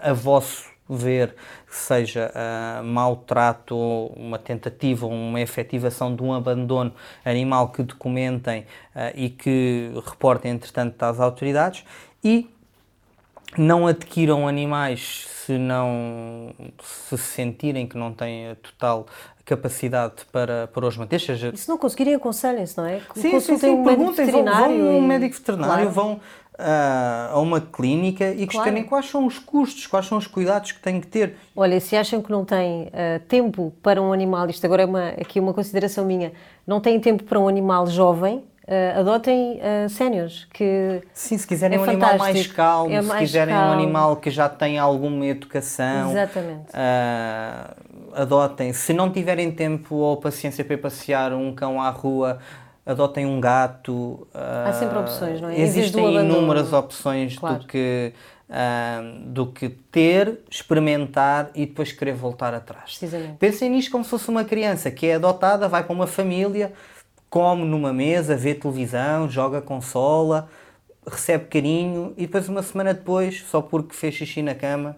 a 0.00 0.12
vosso 0.12 0.70
ver 0.96 1.34
seja 1.68 2.32
uh, 2.34 2.84
maltrato, 2.84 3.76
uma 4.16 4.38
tentativa, 4.38 5.06
uma 5.06 5.40
efetivação 5.40 6.14
de 6.14 6.22
um 6.22 6.32
abandono 6.32 6.92
animal 7.24 7.68
que 7.68 7.82
documentem 7.82 8.62
uh, 8.94 9.12
e 9.14 9.30
que 9.30 9.92
reportem, 10.04 10.52
entretanto, 10.52 11.02
às 11.02 11.20
autoridades 11.20 11.84
e 12.22 12.48
não 13.56 13.86
adquiram 13.86 14.46
animais 14.46 15.26
se 15.28 15.58
não 15.58 16.52
se 16.82 17.18
sentirem 17.18 17.86
que 17.86 17.96
não 17.96 18.12
têm 18.12 18.50
a 18.50 18.54
total 18.54 19.06
capacidade 19.44 20.24
para, 20.30 20.68
para 20.68 20.86
os 20.86 20.96
manter. 20.96 21.20
Seja... 21.20 21.50
E 21.52 21.56
se 21.56 21.68
não 21.68 21.76
conseguirem, 21.76 22.14
aconselhem-se, 22.14 22.76
não 22.76 22.86
é? 22.86 23.00
Sim, 23.14 23.30
Consultem 23.32 23.58
sim, 23.58 23.84
sim. 23.84 24.02
um 24.02 24.12
veterinário. 24.12 24.76
Vão, 24.76 24.86
vão 24.86 24.98
um 24.98 25.06
médico 25.06 25.34
veterinário, 25.34 25.90
claro. 25.90 25.90
vão 25.90 26.20
a 26.62 27.38
uma 27.40 27.60
clínica 27.60 28.30
e 28.30 28.46
questionem 28.46 28.82
claro. 28.82 28.88
quais 28.88 29.06
são 29.10 29.26
os 29.26 29.38
custos, 29.38 29.86
quais 29.86 30.06
são 30.06 30.18
os 30.18 30.26
cuidados 30.26 30.72
que 30.72 30.80
têm 30.80 31.00
que 31.00 31.06
ter. 31.06 31.36
Olha, 31.56 31.80
se 31.80 31.96
acham 31.96 32.20
que 32.20 32.30
não 32.30 32.44
têm 32.44 32.84
uh, 32.88 33.20
tempo 33.28 33.72
para 33.82 34.00
um 34.00 34.12
animal, 34.12 34.48
isto 34.48 34.64
agora 34.64 34.82
é 34.82 34.86
uma, 34.86 35.08
aqui 35.10 35.40
uma 35.40 35.54
consideração 35.54 36.04
minha, 36.04 36.32
não 36.66 36.80
têm 36.80 37.00
tempo 37.00 37.24
para 37.24 37.38
um 37.38 37.48
animal 37.48 37.86
jovem, 37.86 38.44
Uh, 38.70 39.00
adotem 39.00 39.58
uh, 39.58 39.88
sénios, 39.88 40.46
que 40.52 41.02
Sim, 41.12 41.36
se 41.36 41.44
quiserem 41.44 41.76
é 41.76 41.80
um 41.80 41.82
animal 41.82 42.16
mais 42.16 42.46
calmo, 42.46 42.94
é 42.94 43.02
mais 43.02 43.22
se 43.22 43.26
quiserem 43.26 43.52
calmo. 43.52 43.68
um 43.68 43.72
animal 43.72 44.16
que 44.16 44.30
já 44.30 44.48
tem 44.48 44.78
alguma 44.78 45.26
educação, 45.26 46.12
Exatamente. 46.12 46.68
Uh, 46.68 48.12
adotem. 48.14 48.72
Se 48.72 48.92
não 48.92 49.10
tiverem 49.10 49.50
tempo 49.50 49.96
ou 49.96 50.16
paciência 50.18 50.64
para 50.64 50.78
passear 50.78 51.32
um 51.32 51.52
cão 51.52 51.82
à 51.82 51.90
rua, 51.90 52.38
adotem 52.84 53.26
um 53.26 53.40
gato. 53.40 54.26
Há 54.34 54.72
sempre 54.72 54.98
opções, 54.98 55.40
não 55.40 55.48
é? 55.48 55.60
Existem 55.60 56.16
inúmeras 56.16 56.72
opções 56.72 57.38
claro. 57.38 57.58
do, 57.58 57.66
que, 57.66 58.12
uh, 58.48 59.20
do 59.26 59.46
que 59.46 59.68
ter, 59.68 60.40
experimentar 60.50 61.50
e 61.54 61.66
depois 61.66 61.92
querer 61.92 62.14
voltar 62.14 62.54
atrás. 62.54 62.98
Pensem 63.38 63.70
nisto 63.70 63.90
como 63.90 64.04
se 64.04 64.10
fosse 64.10 64.28
uma 64.28 64.44
criança 64.44 64.90
que 64.90 65.06
é 65.06 65.14
adotada, 65.14 65.68
vai 65.68 65.82
para 65.82 65.92
uma 65.92 66.06
família, 66.06 66.72
come 67.28 67.64
numa 67.64 67.92
mesa, 67.92 68.36
vê 68.36 68.54
televisão, 68.54 69.28
joga 69.28 69.60
consola, 69.60 70.48
recebe 71.06 71.44
carinho 71.44 72.12
e 72.16 72.26
depois 72.26 72.48
uma 72.48 72.62
semana 72.62 72.92
depois, 72.92 73.42
só 73.48 73.60
porque 73.62 73.94
fez 73.94 74.14
xixi 74.14 74.42
na 74.42 74.54
cama, 74.54 74.96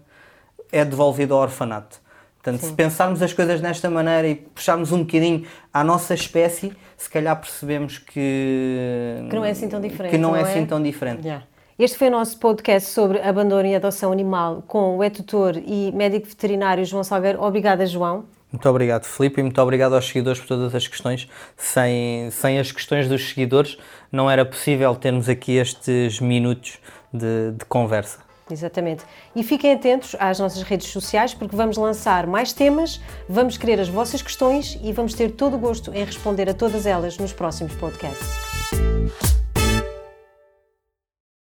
é 0.71 0.85
devolvido 0.85 1.35
ao 1.35 1.41
orfanato. 1.41 2.02
Portanto, 2.43 2.63
Sim. 2.63 2.71
se 2.71 2.73
pensarmos 2.75 3.23
as 3.23 3.33
coisas 3.33 3.61
desta 3.61 3.89
maneira 3.89 4.27
e 4.27 4.35
puxarmos 4.35 4.91
um 4.91 5.05
bocadinho 5.05 5.47
à 5.73 5.85
nossa 5.85 6.13
espécie, 6.13 6.73
se 6.97 7.09
calhar 7.09 7.41
percebemos 7.41 7.99
que, 7.99 9.27
que 9.31 9.37
não 9.37 9.45
é 9.45 9.51
assim 9.51 9.69
tão 9.69 9.81
diferente. 9.81 10.11
Que 10.11 10.19
não, 10.19 10.31
não 10.31 10.37
é, 10.37 10.41
é, 10.41 10.43
assim 10.43 10.67
tão 10.67 10.83
diferente. 10.83 11.23
Yeah. 11.25 11.47
Este 11.79 11.97
foi 11.97 12.09
o 12.09 12.11
nosso 12.11 12.39
podcast 12.39 12.91
sobre 12.91 13.21
abandono 13.21 13.67
e 13.67 13.77
adoção 13.77 14.11
animal 14.11 14.63
com 14.67 14.99
o 14.99 15.05
etutor 15.05 15.57
e 15.57 15.93
médico 15.93 16.27
veterinário 16.27 16.85
João 16.85 17.05
Salgueiro. 17.05 17.41
Obrigada, 17.41 17.87
João. 17.87 18.25
Muito 18.51 18.69
obrigado, 18.69 19.05
Filipe, 19.05 19.41
e 19.41 19.43
muito 19.43 19.63
obrigado 19.63 19.95
aos 19.95 20.07
seguidores 20.07 20.41
por 20.41 20.49
todas 20.49 20.75
as 20.75 20.87
questões. 20.87 21.29
Sem, 21.57 22.29
sem 22.31 22.59
as 22.59 22.71
questões 22.73 23.09
dos 23.09 23.29
seguidores, 23.29 23.79
não 24.11 24.31
era 24.31 24.45
possível 24.45 24.95
termos 24.97 25.29
aqui 25.29 25.53
estes 25.57 26.21
minutos 26.21 26.79
de, 27.13 27.53
de 27.53 27.65
conversa. 27.65 28.19
Exatamente. 28.53 29.05
E 29.35 29.43
fiquem 29.43 29.73
atentos 29.73 30.15
às 30.19 30.39
nossas 30.39 30.63
redes 30.63 30.89
sociais, 30.89 31.33
porque 31.33 31.57
vamos 31.57 31.77
lançar 31.77 32.27
mais 32.27 32.53
temas, 32.53 33.01
vamos 33.29 33.57
querer 33.57 33.81
as 33.81 33.89
vossas 33.89 34.21
questões 34.21 34.79
e 34.83 34.93
vamos 34.93 35.15
ter 35.15 35.33
todo 35.33 35.57
o 35.57 35.59
gosto 35.59 35.93
em 35.95 36.05
responder 36.05 36.49
a 36.49 36.55
todas 36.55 36.87
elas 36.87 37.17
nos 37.17 37.33
próximos 37.33 37.75
podcasts. 37.75 39.42